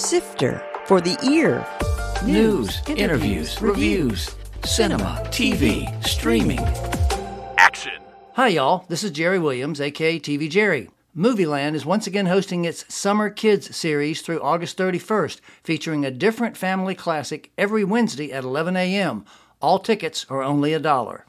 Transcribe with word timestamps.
Sifter 0.00 0.66
for 0.86 1.02
the 1.02 1.18
ear. 1.30 1.66
News, 2.24 2.80
interviews, 2.88 3.60
reviews, 3.60 4.34
cinema, 4.64 5.22
TV, 5.26 5.86
streaming. 6.02 6.58
Action. 7.58 8.00
Hi, 8.32 8.48
y'all. 8.48 8.86
This 8.88 9.04
is 9.04 9.10
Jerry 9.10 9.38
Williams, 9.38 9.78
aka 9.78 10.18
TV 10.18 10.48
Jerry. 10.48 10.88
Movieland 11.14 11.74
is 11.74 11.84
once 11.84 12.06
again 12.06 12.24
hosting 12.24 12.64
its 12.64 12.92
Summer 12.92 13.28
Kids 13.28 13.76
series 13.76 14.22
through 14.22 14.40
August 14.40 14.78
31st, 14.78 15.42
featuring 15.62 16.06
a 16.06 16.10
different 16.10 16.56
family 16.56 16.94
classic 16.94 17.52
every 17.58 17.84
Wednesday 17.84 18.32
at 18.32 18.42
11 18.42 18.76
a.m. 18.76 19.26
All 19.60 19.78
tickets 19.78 20.24
are 20.30 20.42
only 20.42 20.72
a 20.72 20.80
dollar. 20.80 21.26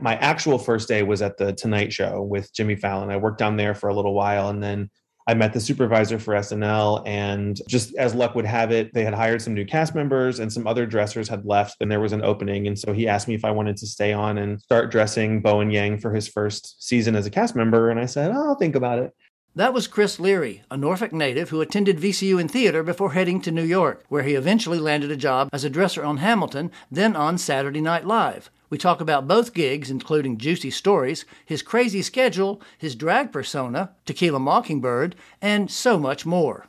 My 0.00 0.14
actual 0.20 0.58
first 0.58 0.86
day 0.86 1.02
was 1.02 1.20
at 1.20 1.36
the 1.36 1.52
Tonight 1.52 1.92
Show 1.92 2.22
with 2.22 2.54
Jimmy 2.54 2.76
Fallon. 2.76 3.10
I 3.10 3.16
worked 3.16 3.38
down 3.38 3.56
there 3.56 3.74
for 3.74 3.88
a 3.88 3.94
little 3.94 4.14
while 4.14 4.50
and 4.50 4.62
then 4.62 4.88
I 5.28 5.34
met 5.34 5.52
the 5.52 5.60
supervisor 5.60 6.18
for 6.18 6.32
SNL, 6.32 7.06
and 7.06 7.60
just 7.68 7.94
as 7.96 8.14
luck 8.14 8.34
would 8.34 8.46
have 8.46 8.72
it, 8.72 8.94
they 8.94 9.04
had 9.04 9.12
hired 9.12 9.42
some 9.42 9.52
new 9.52 9.66
cast 9.66 9.94
members 9.94 10.40
and 10.40 10.50
some 10.50 10.66
other 10.66 10.86
dressers 10.86 11.28
had 11.28 11.44
left, 11.44 11.76
and 11.82 11.92
there 11.92 12.00
was 12.00 12.14
an 12.14 12.24
opening. 12.24 12.66
And 12.66 12.78
so 12.78 12.94
he 12.94 13.06
asked 13.06 13.28
me 13.28 13.34
if 13.34 13.44
I 13.44 13.50
wanted 13.50 13.76
to 13.76 13.86
stay 13.86 14.14
on 14.14 14.38
and 14.38 14.58
start 14.58 14.90
dressing 14.90 15.42
Bowen 15.42 15.70
Yang 15.70 15.98
for 15.98 16.14
his 16.14 16.26
first 16.26 16.82
season 16.82 17.14
as 17.14 17.26
a 17.26 17.30
cast 17.30 17.54
member. 17.54 17.90
And 17.90 18.00
I 18.00 18.06
said, 18.06 18.30
oh, 18.30 18.48
I'll 18.48 18.54
think 18.54 18.74
about 18.74 19.00
it. 19.00 19.12
That 19.58 19.74
was 19.74 19.88
Chris 19.88 20.20
Leary, 20.20 20.62
a 20.70 20.76
Norfolk 20.76 21.12
native 21.12 21.48
who 21.48 21.60
attended 21.60 21.98
VCU 21.98 22.40
in 22.40 22.46
theater 22.46 22.84
before 22.84 23.14
heading 23.14 23.40
to 23.40 23.50
New 23.50 23.64
York, 23.64 24.04
where 24.08 24.22
he 24.22 24.36
eventually 24.36 24.78
landed 24.78 25.10
a 25.10 25.16
job 25.16 25.48
as 25.52 25.64
a 25.64 25.68
dresser 25.68 26.04
on 26.04 26.18
Hamilton, 26.18 26.70
then 26.92 27.16
on 27.16 27.38
Saturday 27.38 27.80
Night 27.80 28.06
Live. 28.06 28.50
We 28.70 28.78
talk 28.78 29.00
about 29.00 29.26
both 29.26 29.54
gigs, 29.54 29.90
including 29.90 30.38
juicy 30.38 30.70
stories, 30.70 31.24
his 31.44 31.62
crazy 31.62 32.02
schedule, 32.02 32.62
his 32.78 32.94
drag 32.94 33.32
persona, 33.32 33.90
Tequila 34.06 34.38
Mockingbird, 34.38 35.16
and 35.42 35.68
so 35.68 35.98
much 35.98 36.24
more. 36.24 36.68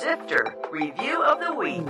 Sifter 0.00 0.56
Review 0.72 1.22
of 1.22 1.38
the 1.38 1.54
Week. 1.54 1.86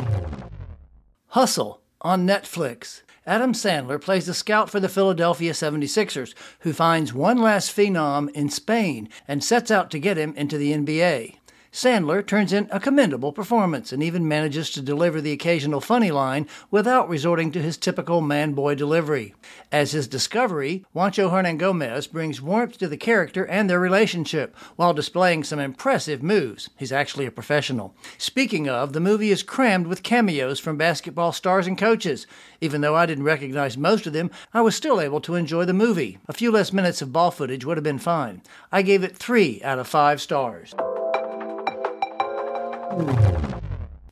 Hustle 1.29 1.81
on 2.03 2.27
Netflix. 2.27 3.01
Adam 3.27 3.53
Sandler 3.53 4.01
plays 4.01 4.29
a 4.29 4.35
scout 4.35 4.71
for 4.71 4.79
the 4.79 4.89
Philadelphia 4.89 5.53
76ers, 5.53 6.33
who 6.61 6.73
finds 6.73 7.13
one 7.13 7.39
last 7.39 7.75
phenom 7.77 8.31
in 8.31 8.49
Spain 8.49 9.09
and 9.27 9.43
sets 9.43 9.71
out 9.71 9.91
to 9.91 9.99
get 9.99 10.17
him 10.17 10.33
into 10.37 10.57
the 10.57 10.73
NBA. 10.73 11.35
Sandler 11.77 12.27
turns 12.27 12.55
in 12.55 12.69
a 12.71 12.81
commendable 12.81 13.35
performance 13.35 13.93
and 13.93 14.03
even 14.03 14.27
manages 14.27 14.71
to 14.71 14.81
deliver 14.81 15.21
the 15.21 15.33
occasional 15.33 15.83
funny 15.83 16.11
line 16.11 16.49
without 16.71 17.07
resorting 17.07 17.53
to 17.53 17.61
his 17.61 17.77
typical 17.77 18.23
man 18.23 18.55
boy 18.55 18.75
delivery. 18.75 19.35
As 19.71 19.93
his 19.93 20.09
discovery, 20.09 20.87
Juancho 20.95 21.31
Hernangomez 21.31 22.11
brings 22.11 22.41
warmth 22.41 22.79
to 22.79 22.89
the 22.89 22.97
character 22.97 23.45
and 23.45 23.69
their 23.69 23.79
relationship 23.79 24.57
while 24.77 24.95
displaying 24.95 25.45
some 25.45 25.59
impressive 25.59 26.23
moves. 26.23 26.71
He's 26.79 26.93
actually 26.93 27.27
a 27.27 27.31
professional. 27.31 27.95
Speaking 28.17 28.71
of, 28.71 28.95
the 28.95 28.99
movie 28.99 29.31
is 29.31 29.43
crammed 29.43 29.87
with 29.87 30.03
cameos 30.03 30.59
from 30.59 30.79
basketball 30.79 31.33
stars 31.33 31.67
and 31.67 31.77
coaches. 31.77 32.27
Even 32.63 32.81
though 32.81 32.97
I 32.97 33.05
didn't 33.05 33.25
recognize 33.25 33.77
most 33.77 34.07
of 34.07 34.15
them, 34.15 34.31
I 34.55 34.63
was 34.63 34.75
still 34.75 34.99
able 34.99 35.21
to 35.21 35.35
enjoy 35.35 35.67
the 35.67 35.75
movie. 35.75 36.17
A 36.27 36.33
few 36.33 36.51
less 36.51 36.73
minutes 36.73 37.03
of 37.03 37.13
ball 37.13 37.31
footage 37.31 37.67
would 37.67 37.77
have 37.77 37.85
been 37.85 37.99
fine. 37.99 38.41
I 38.73 38.81
gave 38.81 39.05
it 39.05 39.15
three 39.15 39.63
out 39.63 39.79
of 39.79 39.87
five 39.87 40.23
stars. 40.23 40.75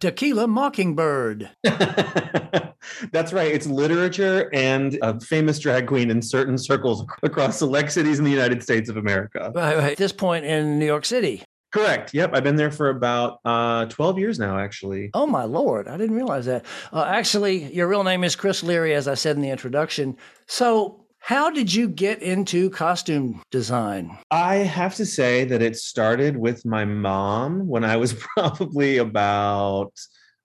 Tequila 0.00 0.46
Mockingbird. 0.46 1.50
That's 1.62 3.32
right. 3.32 3.50
It's 3.50 3.66
literature 3.66 4.50
and 4.52 4.98
a 5.00 5.18
famous 5.18 5.58
drag 5.58 5.86
queen 5.86 6.10
in 6.10 6.20
certain 6.20 6.58
circles 6.58 7.04
across 7.22 7.58
select 7.58 7.92
cities 7.92 8.18
in 8.18 8.24
the 8.24 8.30
United 8.30 8.62
States 8.62 8.90
of 8.90 8.98
America. 8.98 9.50
Right, 9.54 9.76
right. 9.76 9.92
At 9.92 9.96
this 9.96 10.12
point 10.12 10.44
in 10.44 10.78
New 10.78 10.84
York 10.84 11.06
City. 11.06 11.42
Correct. 11.72 12.14
Yep. 12.14 12.34
I've 12.34 12.44
been 12.44 12.56
there 12.56 12.70
for 12.70 12.90
about 12.90 13.40
uh, 13.44 13.86
12 13.86 14.18
years 14.18 14.38
now, 14.38 14.58
actually. 14.58 15.10
Oh, 15.14 15.26
my 15.26 15.44
Lord. 15.44 15.88
I 15.88 15.96
didn't 15.96 16.14
realize 16.14 16.46
that. 16.46 16.64
Uh, 16.92 17.04
actually, 17.04 17.72
your 17.74 17.88
real 17.88 18.04
name 18.04 18.22
is 18.22 18.36
Chris 18.36 18.62
Leary, 18.62 18.94
as 18.94 19.08
I 19.08 19.14
said 19.14 19.34
in 19.36 19.42
the 19.42 19.50
introduction. 19.50 20.16
So, 20.46 21.03
how 21.24 21.48
did 21.48 21.72
you 21.72 21.88
get 21.88 22.20
into 22.22 22.68
costume 22.68 23.40
design? 23.50 24.18
I 24.30 24.56
have 24.56 24.94
to 24.96 25.06
say 25.06 25.44
that 25.46 25.62
it 25.62 25.74
started 25.74 26.36
with 26.36 26.66
my 26.66 26.84
mom 26.84 27.66
when 27.66 27.82
I 27.82 27.96
was 27.96 28.12
probably 28.36 28.98
about 28.98 29.94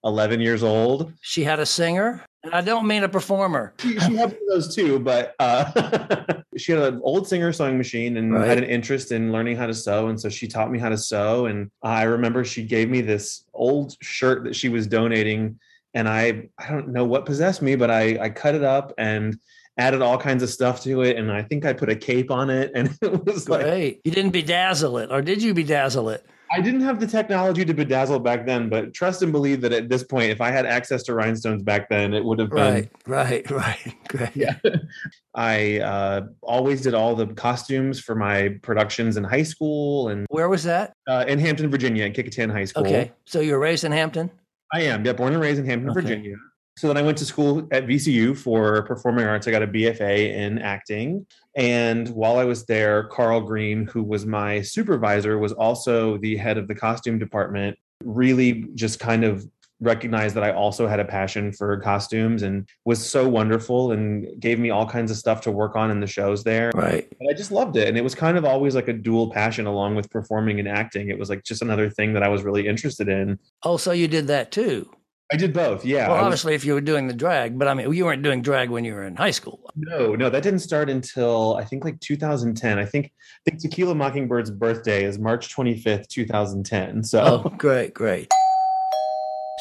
11 0.05 0.39
years 0.39 0.63
old. 0.63 1.11
She 1.19 1.43
had 1.43 1.59
a 1.59 1.65
singer? 1.65 2.23
And 2.43 2.53
I 2.55 2.61
don't 2.61 2.87
mean 2.87 3.03
a 3.03 3.09
performer. 3.09 3.73
She, 3.79 3.99
she 3.99 4.15
had 4.15 4.37
those 4.49 4.73
too, 4.73 4.99
but 4.99 5.35
uh, 5.39 6.23
she 6.57 6.71
had 6.71 6.81
an 6.93 7.01
old 7.03 7.27
singer 7.27 7.51
sewing 7.51 7.77
machine 7.77 8.15
and 8.15 8.33
Right. 8.33 8.47
had 8.47 8.57
an 8.59 8.63
interest 8.63 9.11
in 9.11 9.33
learning 9.33 9.57
how 9.57 9.67
to 9.67 9.73
sew. 9.73 10.07
And 10.07 10.17
so 10.17 10.29
she 10.29 10.47
taught 10.47 10.71
me 10.71 10.79
how 10.79 10.87
to 10.87 10.97
sew. 10.97 11.47
And 11.47 11.69
I 11.83 12.03
remember 12.03 12.45
she 12.45 12.63
gave 12.63 12.89
me 12.89 13.01
this 13.01 13.43
old 13.53 13.97
shirt 14.01 14.45
that 14.45 14.55
she 14.55 14.69
was 14.69 14.87
donating. 14.87 15.59
And 15.93 16.07
I, 16.07 16.47
I 16.57 16.69
don't 16.69 16.87
know 16.93 17.03
what 17.03 17.25
possessed 17.25 17.61
me, 17.61 17.75
but 17.75 17.91
I, 17.91 18.17
I 18.21 18.29
cut 18.29 18.55
it 18.55 18.63
up 18.63 18.93
and 18.97 19.37
added 19.79 20.01
all 20.01 20.17
kinds 20.17 20.43
of 20.43 20.49
stuff 20.49 20.83
to 20.83 21.01
it. 21.01 21.17
And 21.17 21.31
I 21.31 21.41
think 21.41 21.65
I 21.65 21.73
put 21.73 21.89
a 21.89 21.95
cape 21.95 22.29
on 22.29 22.49
it. 22.49 22.71
And 22.75 22.95
it 23.01 23.25
was 23.25 23.49
like, 23.49 23.63
Great. 23.63 24.01
You 24.03 24.11
didn't 24.11 24.31
bedazzle 24.33 25.01
it, 25.03 25.11
or 25.11 25.21
did 25.21 25.41
you 25.41 25.55
bedazzle 25.55 26.13
it? 26.13 26.25
I 26.51 26.61
didn't 26.61 26.81
have 26.81 26.99
the 26.99 27.05
technology 27.05 27.63
to 27.63 27.75
bedazzle 27.75 28.23
back 28.23 28.47
then, 28.47 28.69
but 28.69 28.91
trust 28.91 29.21
and 29.21 29.31
believe 29.31 29.61
that 29.61 29.71
at 29.71 29.87
this 29.87 30.03
point, 30.03 30.31
if 30.31 30.41
I 30.41 30.49
had 30.49 30.65
access 30.65 31.03
to 31.03 31.13
rhinestones 31.13 31.61
back 31.61 31.89
then, 31.89 32.11
it 32.15 32.25
would 32.25 32.39
have 32.39 32.49
been. 32.49 32.57
Right, 32.57 32.91
right, 33.05 33.51
right. 33.63 33.95
Great. 34.07 34.35
Yeah. 34.35 34.55
I 35.35 35.79
uh, 35.79 36.21
always 36.41 36.81
did 36.81 36.95
all 36.95 37.15
the 37.15 37.27
costumes 37.27 37.99
for 37.99 38.15
my 38.15 38.57
productions 38.63 39.15
in 39.15 39.23
high 39.23 39.43
school 39.43 40.09
and 40.09 40.25
Where 40.29 40.49
was 40.49 40.63
that? 40.63 40.93
uh, 41.07 41.25
in 41.27 41.37
Hampton, 41.37 41.69
Virginia, 41.69 42.05
in 42.05 42.13
Kecoughtan 42.13 42.51
High 42.51 42.65
School. 42.65 42.87
Okay. 42.87 43.11
So 43.25 43.41
you 43.41 43.53
were 43.53 43.59
raised 43.59 43.83
in 43.83 43.91
Hampton? 43.91 44.31
I 44.73 44.81
am, 44.81 45.05
yeah, 45.05 45.13
born 45.13 45.33
and 45.33 45.41
raised 45.41 45.59
in 45.59 45.67
Hampton, 45.67 45.91
Okay. 45.91 46.01
Virginia. 46.01 46.35
So 46.79 46.87
then 46.87 46.95
I 46.95 47.01
went 47.01 47.17
to 47.17 47.25
school 47.25 47.67
at 47.71 47.87
VCU 47.87 48.37
for 48.37 48.83
performing 48.83 49.25
arts. 49.25 49.45
I 49.49 49.51
got 49.51 49.61
a 49.61 49.67
BFA 49.67 50.33
in 50.33 50.59
acting. 50.59 51.25
And 51.57 52.07
while 52.07 52.37
I 52.37 52.45
was 52.45 52.65
there, 52.67 53.03
Carl 53.09 53.41
Green, 53.41 53.85
who 53.85 54.01
was 54.01 54.25
my 54.25 54.61
supervisor, 54.61 55.37
was 55.37 55.51
also 55.51 56.17
the 56.19 56.37
head 56.37 56.57
of 56.57 56.69
the 56.69 56.75
costume 56.75 57.19
department, 57.19 57.77
really 58.05 58.63
just 58.75 58.97
kind 58.97 59.25
of 59.25 59.45
recognized 59.81 60.35
that 60.35 60.43
I 60.45 60.53
also 60.53 60.87
had 60.87 61.01
a 61.01 61.05
passion 61.05 61.51
for 61.51 61.75
costumes 61.81 62.43
and 62.43 62.65
was 62.85 63.05
so 63.05 63.27
wonderful 63.27 63.91
and 63.91 64.39
gave 64.39 64.57
me 64.57 64.69
all 64.69 64.87
kinds 64.87 65.11
of 65.11 65.17
stuff 65.17 65.41
to 65.41 65.51
work 65.51 65.75
on 65.75 65.91
in 65.91 65.99
the 65.99 66.07
shows 66.07 66.45
there. 66.45 66.71
Right. 66.73 67.05
And 67.19 67.29
I 67.29 67.33
just 67.33 67.51
loved 67.51 67.75
it. 67.75 67.89
And 67.89 67.97
it 67.97 68.05
was 68.05 68.15
kind 68.15 68.37
of 68.37 68.45
always 68.45 68.73
like 68.73 68.87
a 68.87 68.93
dual 68.93 69.31
passion 69.31 69.65
along 69.65 69.95
with 69.95 70.09
performing 70.09 70.59
and 70.59 70.67
acting. 70.67 71.09
It 71.09 71.19
was 71.19 71.29
like 71.29 71.43
just 71.43 71.61
another 71.61 71.89
thing 71.89 72.13
that 72.13 72.23
I 72.23 72.29
was 72.29 72.43
really 72.43 72.67
interested 72.67 73.09
in. 73.09 73.37
Oh, 73.63 73.75
so 73.75 73.91
you 73.91 74.07
did 74.07 74.27
that 74.27 74.53
too? 74.53 74.89
I 75.31 75.35
did 75.37 75.53
both. 75.53 75.85
Yeah. 75.85 76.07
well, 76.07 76.17
I 76.17 76.19
was- 76.21 76.25
obviously, 76.25 76.55
if 76.55 76.65
you 76.65 76.73
were 76.73 76.81
doing 76.81 77.07
the 77.07 77.13
drag, 77.13 77.57
but 77.59 77.67
I 77.67 77.73
mean, 77.75 77.93
you 77.93 78.05
weren't 78.05 78.23
doing 78.23 78.41
drag 78.41 78.69
when 78.71 78.83
you 78.83 78.93
were 78.95 79.03
in 79.03 79.15
high 79.15 79.29
school. 79.31 79.69
No, 79.75 80.15
no, 80.15 80.29
that 80.29 80.41
didn't 80.41 80.59
start 80.61 80.89
until 80.89 81.55
I 81.57 81.63
think 81.65 81.85
like 81.85 81.99
2010. 81.99 82.79
I 82.79 82.85
think 82.85 83.11
I 83.45 83.49
think 83.51 83.61
Tequila 83.61 83.93
Mockingbird's 83.95 84.49
birthday 84.49 85.03
is 85.03 85.19
March 85.19 85.55
25th, 85.55 86.07
2010. 86.07 87.03
So 87.03 87.43
Oh, 87.45 87.49
great, 87.57 87.93
great. 87.93 88.27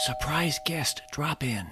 Surprise 0.07 0.59
guest 0.65 1.03
drop 1.13 1.43
in. 1.45 1.67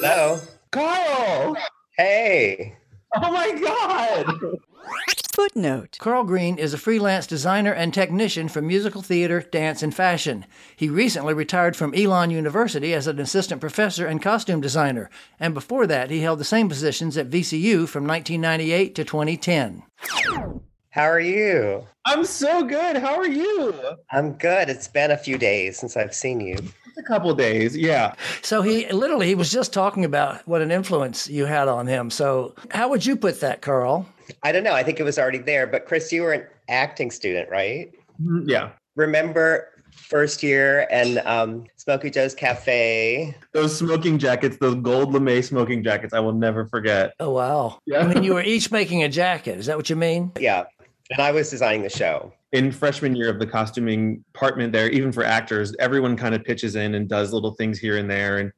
Hello. 0.00 0.40
Carl! 0.72 1.56
Hey. 1.96 2.76
Oh 3.14 3.30
my 3.30 3.52
god! 3.60 4.56
Footnote. 5.32 5.96
Carl 5.98 6.24
Green 6.24 6.58
is 6.58 6.74
a 6.74 6.78
freelance 6.78 7.26
designer 7.26 7.72
and 7.72 7.94
technician 7.94 8.50
for 8.50 8.60
musical 8.60 9.00
theater, 9.00 9.40
dance, 9.40 9.82
and 9.82 9.94
fashion. 9.94 10.44
He 10.76 10.90
recently 10.90 11.32
retired 11.32 11.74
from 11.74 11.94
Elon 11.94 12.30
University 12.30 12.92
as 12.92 13.06
an 13.06 13.18
assistant 13.18 13.58
professor 13.58 14.06
and 14.06 14.20
costume 14.20 14.60
designer, 14.60 15.08
and 15.40 15.54
before 15.54 15.86
that, 15.86 16.10
he 16.10 16.20
held 16.20 16.38
the 16.38 16.44
same 16.44 16.68
positions 16.68 17.16
at 17.16 17.30
VCU 17.30 17.88
from 17.88 18.06
1998 18.06 18.94
to 18.94 19.04
2010. 19.04 19.82
How 20.90 21.04
are 21.04 21.18
you? 21.18 21.86
I'm 22.04 22.26
so 22.26 22.64
good. 22.64 22.96
How 22.98 23.14
are 23.14 23.26
you? 23.26 23.74
I'm 24.10 24.34
good. 24.34 24.68
It's 24.68 24.88
been 24.88 25.10
a 25.10 25.16
few 25.16 25.38
days 25.38 25.78
since 25.78 25.96
I've 25.96 26.14
seen 26.14 26.40
you. 26.40 26.56
It's 26.92 26.98
a 26.98 27.02
couple 27.10 27.34
days. 27.34 27.74
Yeah. 27.74 28.12
So 28.42 28.60
he 28.60 28.86
literally 28.92 29.26
he 29.26 29.34
was 29.34 29.50
just 29.50 29.72
talking 29.72 30.04
about 30.04 30.46
what 30.46 30.60
an 30.60 30.70
influence 30.70 31.26
you 31.26 31.46
had 31.46 31.66
on 31.66 31.86
him. 31.86 32.10
So 32.10 32.54
how 32.70 32.90
would 32.90 33.06
you 33.06 33.16
put 33.16 33.40
that, 33.40 33.62
Carl? 33.62 34.06
I 34.42 34.52
don't 34.52 34.62
know. 34.62 34.74
I 34.74 34.82
think 34.82 35.00
it 35.00 35.02
was 35.02 35.18
already 35.18 35.38
there, 35.38 35.66
but 35.66 35.86
Chris, 35.86 36.12
you 36.12 36.20
were 36.20 36.32
an 36.34 36.46
acting 36.68 37.10
student, 37.10 37.48
right? 37.50 37.90
Mhm, 38.22 38.44
Yeah. 38.46 38.72
Remember 38.94 39.68
first 39.92 40.42
year 40.42 40.86
and 40.90 41.18
um, 41.24 41.64
Smoky 41.76 42.10
Joe's 42.10 42.34
Cafe? 42.34 43.34
Those 43.54 43.74
smoking 43.74 44.18
jackets, 44.18 44.58
those 44.58 44.74
gold 44.74 45.14
lamé 45.14 45.42
smoking 45.42 45.82
jackets, 45.82 46.12
I 46.12 46.20
will 46.20 46.34
never 46.34 46.66
forget. 46.66 47.14
Oh 47.20 47.30
wow! 47.30 47.78
Yeah. 47.86 48.00
I 48.00 48.12
mean, 48.12 48.22
you 48.22 48.34
were 48.34 48.42
each 48.54 48.70
making 48.70 49.02
a 49.02 49.08
jacket. 49.08 49.58
Is 49.58 49.64
that 49.64 49.78
what 49.78 49.88
you 49.88 49.96
mean? 49.96 50.32
Yeah. 50.38 50.64
And 51.10 51.20
I 51.22 51.32
was 51.32 51.48
designing 51.48 51.82
the 51.84 51.88
show. 51.90 52.34
In 52.52 52.70
freshman 52.70 53.16
year 53.16 53.30
of 53.30 53.38
the 53.38 53.46
costuming 53.46 54.24
department 54.32 54.72
there, 54.72 54.90
even 54.90 55.10
for 55.10 55.24
actors, 55.24 55.74
everyone 55.78 56.16
kind 56.16 56.34
of 56.34 56.44
pitches 56.44 56.76
in 56.76 56.94
and 56.94 57.08
does 57.08 57.32
little 57.32 57.54
things 57.54 57.78
here 57.78 57.96
and 57.96 58.10
there. 58.10 58.38
And 58.38 58.52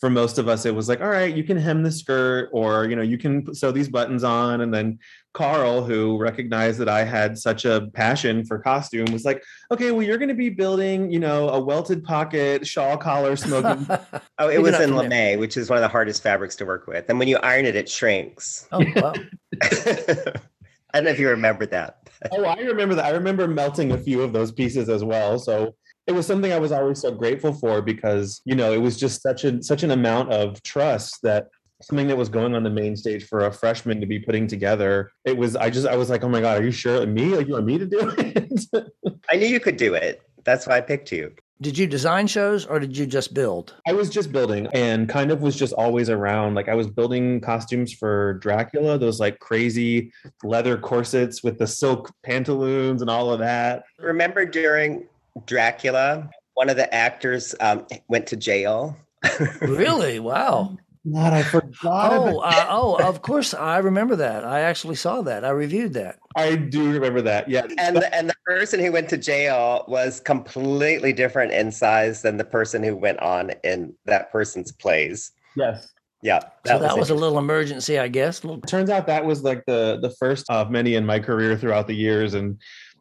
for 0.00 0.08
most 0.08 0.38
of 0.38 0.48
us, 0.48 0.64
it 0.64 0.74
was 0.74 0.88
like, 0.88 1.00
all 1.00 1.08
right, 1.08 1.34
you 1.34 1.42
can 1.42 1.56
hem 1.56 1.82
the 1.82 1.90
skirt 1.90 2.50
or, 2.52 2.86
you 2.86 2.94
know, 2.94 3.02
you 3.02 3.18
can 3.18 3.52
sew 3.52 3.72
these 3.72 3.88
buttons 3.88 4.22
on. 4.22 4.60
And 4.60 4.72
then 4.72 4.98
Carl, 5.34 5.82
who 5.82 6.16
recognized 6.18 6.78
that 6.78 6.88
I 6.88 7.02
had 7.02 7.36
such 7.36 7.64
a 7.64 7.88
passion 7.94 8.44
for 8.44 8.60
costume, 8.60 9.06
was 9.12 9.24
like, 9.24 9.42
okay, 9.72 9.90
well, 9.90 10.02
you're 10.02 10.18
going 10.18 10.28
to 10.28 10.34
be 10.34 10.50
building, 10.50 11.10
you 11.10 11.18
know, 11.18 11.48
a 11.48 11.60
welted 11.60 12.04
pocket 12.04 12.64
shawl 12.64 12.96
collar 12.96 13.34
smoking. 13.34 13.86
oh, 14.38 14.48
it 14.48 14.62
was 14.62 14.78
in 14.78 14.90
lamé, 14.90 15.38
which 15.38 15.56
is 15.56 15.68
one 15.68 15.78
of 15.78 15.82
the 15.82 15.88
hardest 15.88 16.22
fabrics 16.22 16.54
to 16.56 16.66
work 16.66 16.86
with. 16.86 17.06
And 17.08 17.18
when 17.18 17.26
you 17.26 17.38
iron 17.38 17.66
it, 17.66 17.74
it 17.74 17.88
shrinks. 17.88 18.68
Oh, 18.70 18.84
wow. 18.94 19.14
I 19.62 21.00
don't 21.00 21.04
know 21.04 21.10
if 21.10 21.18
you 21.18 21.28
remember 21.28 21.66
that. 21.66 21.97
Oh, 22.32 22.44
I 22.44 22.56
remember 22.60 22.94
that. 22.94 23.04
I 23.04 23.10
remember 23.10 23.46
melting 23.48 23.92
a 23.92 23.98
few 23.98 24.22
of 24.22 24.32
those 24.32 24.52
pieces 24.52 24.88
as 24.88 25.04
well. 25.04 25.38
So 25.38 25.74
it 26.06 26.12
was 26.12 26.26
something 26.26 26.52
I 26.52 26.58
was 26.58 26.72
always 26.72 27.00
so 27.00 27.12
grateful 27.12 27.52
for 27.52 27.82
because, 27.82 28.40
you 28.44 28.54
know, 28.54 28.72
it 28.72 28.78
was 28.78 28.98
just 28.98 29.22
such 29.22 29.44
a 29.44 29.62
such 29.62 29.82
an 29.82 29.90
amount 29.90 30.32
of 30.32 30.62
trust 30.62 31.22
that 31.22 31.48
something 31.82 32.08
that 32.08 32.16
was 32.16 32.28
going 32.28 32.54
on 32.54 32.62
the 32.62 32.70
main 32.70 32.96
stage 32.96 33.26
for 33.26 33.46
a 33.46 33.52
freshman 33.52 34.00
to 34.00 34.06
be 34.06 34.18
putting 34.18 34.46
together. 34.46 35.12
It 35.24 35.36
was 35.36 35.54
I 35.54 35.70
just 35.70 35.86
I 35.86 35.96
was 35.96 36.10
like, 36.10 36.24
oh 36.24 36.28
my 36.28 36.40
God, 36.40 36.60
are 36.60 36.64
you 36.64 36.70
sure 36.70 37.06
me? 37.06 37.36
Like 37.36 37.46
you 37.46 37.54
want 37.54 37.66
me 37.66 37.78
to 37.78 37.86
do 37.86 38.14
it? 38.18 38.92
I 39.30 39.36
knew 39.36 39.46
you 39.46 39.60
could 39.60 39.76
do 39.76 39.94
it. 39.94 40.22
That's 40.44 40.66
why 40.66 40.78
I 40.78 40.80
picked 40.80 41.12
you. 41.12 41.32
Did 41.60 41.76
you 41.76 41.88
design 41.88 42.28
shows 42.28 42.66
or 42.66 42.78
did 42.78 42.96
you 42.96 43.04
just 43.04 43.34
build? 43.34 43.74
I 43.86 43.92
was 43.92 44.10
just 44.10 44.30
building 44.30 44.68
and 44.72 45.08
kind 45.08 45.32
of 45.32 45.42
was 45.42 45.56
just 45.56 45.72
always 45.72 46.08
around. 46.08 46.54
Like 46.54 46.68
I 46.68 46.74
was 46.74 46.86
building 46.86 47.40
costumes 47.40 47.92
for 47.92 48.34
Dracula, 48.34 48.96
those 48.96 49.18
like 49.18 49.40
crazy 49.40 50.12
leather 50.44 50.78
corsets 50.78 51.42
with 51.42 51.58
the 51.58 51.66
silk 51.66 52.12
pantaloons 52.22 53.02
and 53.02 53.10
all 53.10 53.32
of 53.32 53.40
that. 53.40 53.82
Remember 53.98 54.44
during 54.44 55.08
Dracula, 55.46 56.30
one 56.54 56.70
of 56.70 56.76
the 56.76 56.92
actors 56.94 57.56
um, 57.60 57.86
went 58.08 58.28
to 58.28 58.36
jail. 58.36 58.96
really? 59.60 60.20
Wow. 60.20 60.76
God, 61.12 61.32
I 61.32 61.42
forgot. 61.42 62.12
Oh, 62.12 62.38
uh, 62.40 62.66
oh, 62.68 62.96
of 63.08 63.22
course, 63.22 63.54
I 63.54 63.78
remember 63.78 64.16
that. 64.16 64.44
I 64.44 64.60
actually 64.60 64.96
saw 64.96 65.22
that. 65.22 65.44
I 65.44 65.50
reviewed 65.50 65.94
that. 65.94 66.18
I 66.36 66.56
do 66.56 66.90
remember 66.90 67.22
that. 67.22 67.48
Yeah. 67.48 67.66
And 67.78 67.96
the, 67.96 68.14
and 68.14 68.28
the 68.28 68.34
person 68.44 68.80
who 68.80 68.92
went 68.92 69.08
to 69.10 69.16
jail 69.16 69.84
was 69.88 70.20
completely 70.20 71.12
different 71.12 71.52
in 71.52 71.72
size 71.72 72.22
than 72.22 72.36
the 72.36 72.44
person 72.44 72.82
who 72.82 72.96
went 72.96 73.20
on 73.20 73.52
in 73.64 73.94
that 74.06 74.32
person's 74.32 74.72
plays. 74.72 75.32
Yes. 75.56 75.92
Yeah. 76.22 76.40
That 76.40 76.50
so 76.64 76.72
was 76.78 76.82
that 76.82 76.98
was 76.98 77.10
a 77.10 77.14
little 77.14 77.38
emergency, 77.38 77.98
I 77.98 78.08
guess. 78.08 78.40
Turns 78.66 78.90
out 78.90 79.06
that 79.06 79.24
was 79.24 79.42
like 79.42 79.64
the 79.66 79.98
the 80.02 80.10
first 80.10 80.46
of 80.50 80.70
many 80.70 80.94
in 80.94 81.06
my 81.06 81.20
career 81.20 81.56
throughout 81.56 81.86
the 81.86 81.94
years, 81.94 82.34
and 82.34 82.58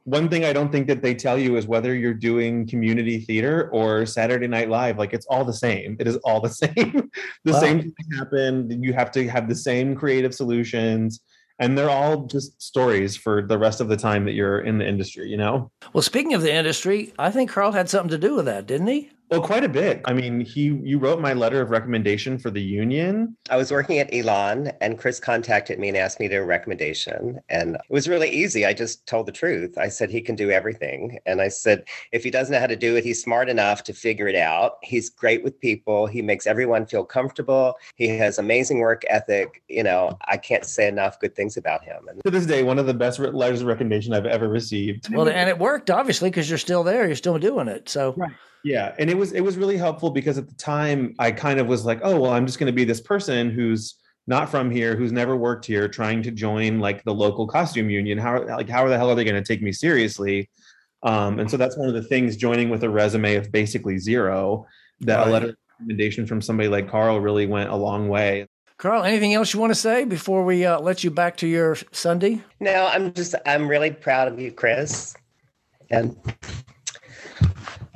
one 0.07 0.29
thing 0.29 0.45
I 0.45 0.53
don't 0.53 0.71
think 0.71 0.87
that 0.87 1.01
they 1.01 1.13
tell 1.13 1.37
you 1.37 1.57
is 1.57 1.67
whether 1.67 1.93
you're 1.93 2.13
doing 2.13 2.65
community 2.65 3.19
theater 3.19 3.69
or 3.73 4.05
Saturday 4.05 4.47
Night 4.47 4.69
Live. 4.69 4.97
Like 4.97 5.11
it's 5.11 5.25
all 5.25 5.43
the 5.43 5.51
same. 5.51 5.97
It 5.99 6.07
is 6.07 6.15
all 6.23 6.39
the 6.39 6.49
same. 6.63 7.11
the 7.43 7.51
wow. 7.51 7.59
same 7.59 7.81
thing 7.81 8.17
happened. 8.17 8.85
You 8.85 8.93
have 8.93 9.11
to 9.11 9.27
have 9.27 9.49
the 9.49 9.55
same 9.55 9.95
creative 9.95 10.33
solutions 10.33 11.19
and 11.59 11.77
they're 11.77 11.89
all 11.89 12.25
just 12.25 12.61
stories 12.61 13.17
for 13.17 13.41
the 13.41 13.57
rest 13.57 13.81
of 13.81 13.89
the 13.89 13.97
time 13.97 14.23
that 14.25 14.31
you're 14.31 14.61
in 14.61 14.77
the 14.77 14.87
industry, 14.87 15.29
you 15.29 15.35
know? 15.35 15.71
Well, 15.91 16.01
speaking 16.01 16.33
of 16.33 16.41
the 16.41 16.53
industry, 16.53 17.13
I 17.19 17.29
think 17.29 17.49
Carl 17.49 17.73
had 17.73 17.89
something 17.89 18.11
to 18.11 18.17
do 18.17 18.35
with 18.35 18.45
that, 18.45 18.65
didn't 18.65 18.87
he? 18.87 19.09
Well, 19.29 19.41
quite 19.41 19.65
a 19.65 19.69
bit. 19.69 20.01
I 20.05 20.13
mean, 20.13 20.39
he 20.39 20.79
you 20.83 20.99
wrote 20.99 21.19
my 21.19 21.33
letter 21.33 21.61
of 21.61 21.69
recommendation 21.69 22.37
for 22.37 22.49
the 22.49 22.61
union. 22.61 23.35
I 23.49 23.57
was 23.57 23.71
working 23.71 23.99
at 23.99 24.13
Elon 24.13 24.71
and 24.79 24.97
Chris 24.97 25.19
contacted 25.19 25.79
me 25.79 25.89
and 25.89 25.97
asked 25.97 26.19
me 26.19 26.29
to 26.29 26.37
a 26.37 26.45
recommendation. 26.45 27.39
And 27.49 27.75
it 27.75 27.81
was 27.89 28.07
really 28.07 28.29
easy. 28.29 28.65
I 28.65 28.73
just 28.73 29.05
told 29.05 29.25
the 29.25 29.33
truth. 29.33 29.77
I 29.77 29.89
said 29.89 30.09
he 30.09 30.21
can 30.21 30.35
do 30.35 30.49
everything. 30.49 31.19
And 31.25 31.41
I 31.41 31.49
said, 31.49 31.83
if 32.13 32.23
he 32.23 32.31
doesn't 32.31 32.53
know 32.53 32.59
how 32.59 32.67
to 32.67 32.75
do 32.77 32.95
it, 32.95 33.03
he's 33.03 33.21
smart 33.21 33.49
enough 33.49 33.83
to 33.83 33.93
figure 33.93 34.29
it 34.29 34.35
out. 34.35 34.77
He's 34.81 35.09
great 35.09 35.43
with 35.43 35.59
people. 35.59 36.07
He 36.07 36.21
makes 36.21 36.47
everyone 36.47 36.85
feel 36.85 37.03
comfortable. 37.03 37.75
He 37.95 38.07
has 38.07 38.39
amazing 38.39 38.79
work 38.79 39.03
ethic. 39.09 39.61
You 39.67 39.83
know, 39.83 40.17
I 40.27 40.37
can't 40.37 40.63
say 40.63 40.87
enough 40.87 41.19
good 41.19 41.35
things 41.35 41.57
about 41.57 41.83
him. 41.83 42.07
And 42.07 42.23
to 42.23 42.31
this 42.31 42.45
day, 42.45 42.63
one 42.63 42.79
of 42.79 42.85
the 42.85 42.93
best 42.93 43.19
letters 43.19 43.61
of 43.61 43.67
recommendation 43.67 44.13
I've 44.13 44.25
ever 44.25 44.47
received. 44.47 45.13
Well, 45.13 45.27
and 45.27 45.49
it 45.49 45.59
worked 45.59 45.89
obviously 45.89 46.29
because 46.29 46.49
you're 46.49 46.57
still 46.57 46.83
there. 46.83 47.05
You're 47.05 47.15
still 47.15 47.37
doing 47.37 47.67
it. 47.67 47.89
So 47.89 48.13
right. 48.15 48.31
Yeah, 48.63 48.93
and 48.99 49.09
it 49.09 49.17
was 49.17 49.33
it 49.33 49.41
was 49.41 49.57
really 49.57 49.77
helpful 49.77 50.09
because 50.09 50.37
at 50.37 50.47
the 50.47 50.55
time 50.55 51.15
I 51.19 51.31
kind 51.31 51.59
of 51.59 51.67
was 51.67 51.85
like, 51.85 51.99
oh 52.03 52.19
well, 52.19 52.31
I'm 52.31 52.45
just 52.45 52.59
going 52.59 52.71
to 52.71 52.75
be 52.75 52.83
this 52.83 53.01
person 53.01 53.49
who's 53.49 53.95
not 54.27 54.49
from 54.49 54.69
here, 54.69 54.95
who's 54.95 55.11
never 55.11 55.35
worked 55.35 55.65
here, 55.65 55.87
trying 55.87 56.21
to 56.23 56.31
join 56.31 56.79
like 56.79 57.03
the 57.03 57.13
local 57.13 57.47
costume 57.47 57.89
union. 57.89 58.17
How 58.17 58.43
like 58.43 58.69
how 58.69 58.87
the 58.87 58.97
hell 58.97 59.09
are 59.09 59.15
they 59.15 59.23
going 59.23 59.41
to 59.41 59.47
take 59.47 59.61
me 59.61 59.71
seriously? 59.71 60.49
Um, 61.03 61.39
and 61.39 61.49
so 61.49 61.57
that's 61.57 61.77
one 61.77 61.87
of 61.87 61.93
the 61.93 62.03
things 62.03 62.35
joining 62.35 62.69
with 62.69 62.83
a 62.83 62.89
resume 62.89 63.35
of 63.35 63.51
basically 63.51 63.97
zero. 63.97 64.65
That 65.01 65.17
right. 65.17 65.27
a 65.27 65.31
letter 65.31 65.49
of 65.49 65.55
recommendation 65.79 66.25
from 66.25 66.41
somebody 66.41 66.67
like 66.67 66.89
Carl 66.89 67.21
really 67.21 67.45
went 67.45 67.69
a 67.69 67.75
long 67.75 68.09
way. 68.09 68.47
Carl, 68.77 69.03
anything 69.03 69.33
else 69.33 69.53
you 69.53 69.59
want 69.59 69.71
to 69.71 69.79
say 69.79 70.03
before 70.03 70.43
we 70.43 70.65
uh, 70.65 70.79
let 70.79 71.03
you 71.03 71.09
back 71.09 71.37
to 71.37 71.47
your 71.47 71.77
Sunday? 71.91 72.43
No, 72.59 72.87
I'm 72.87 73.13
just 73.13 73.33
I'm 73.45 73.67
really 73.67 73.91
proud 73.91 74.27
of 74.27 74.39
you, 74.39 74.51
Chris, 74.51 75.15
and 75.89 76.15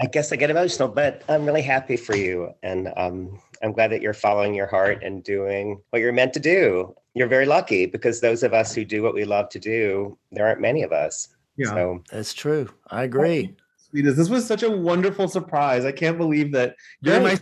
I 0.01 0.07
guess 0.07 0.31
I 0.31 0.35
get 0.35 0.49
emotional, 0.49 0.87
but 0.87 1.23
I'm 1.29 1.45
really 1.45 1.61
happy 1.61 1.95
for 1.95 2.15
you. 2.15 2.49
And 2.63 2.91
um, 2.97 3.39
I'm 3.61 3.71
glad 3.71 3.91
that 3.91 4.01
you're 4.01 4.15
following 4.15 4.55
your 4.55 4.65
heart 4.65 5.03
and 5.03 5.23
doing 5.23 5.79
what 5.91 6.01
you're 6.01 6.11
meant 6.11 6.33
to 6.33 6.39
do. 6.39 6.95
You're 7.13 7.27
very 7.27 7.45
lucky 7.45 7.85
because 7.85 8.19
those 8.19 8.41
of 8.41 8.51
us 8.51 8.73
who 8.73 8.83
do 8.83 9.03
what 9.03 9.13
we 9.13 9.25
love 9.25 9.49
to 9.49 9.59
do, 9.59 10.17
there 10.31 10.47
aren't 10.47 10.59
many 10.59 10.81
of 10.81 10.91
us. 10.91 11.27
Yeah, 11.55 11.67
so, 11.67 12.03
that's 12.11 12.33
true. 12.33 12.67
I 12.89 13.03
agree. 13.03 13.53
Sweetest. 13.89 14.17
This 14.17 14.29
was 14.29 14.47
such 14.47 14.63
a 14.63 14.71
wonderful 14.71 15.27
surprise. 15.27 15.85
I 15.85 15.91
can't 15.91 16.17
believe 16.17 16.51
that 16.53 16.75
you're 17.01 17.21
my 17.21 17.37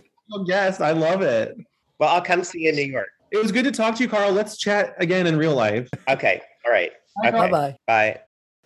guest. 0.46 0.82
I 0.82 0.90
love 0.90 1.22
it. 1.22 1.56
Well, 1.98 2.10
I'll 2.10 2.20
come 2.20 2.44
see 2.44 2.60
you 2.60 2.70
in 2.70 2.76
New 2.76 2.92
York. 2.92 3.08
It 3.30 3.38
was 3.38 3.52
good 3.52 3.64
to 3.64 3.72
talk 3.72 3.94
to 3.96 4.02
you, 4.02 4.08
Carl. 4.08 4.32
Let's 4.32 4.58
chat 4.58 4.94
again 4.98 5.26
in 5.26 5.38
real 5.38 5.54
life. 5.54 5.88
Okay. 6.08 6.42
All 6.66 6.72
right. 6.72 6.92
Okay. 7.24 7.30
Bye-bye. 7.30 7.76
Bye 7.86 8.20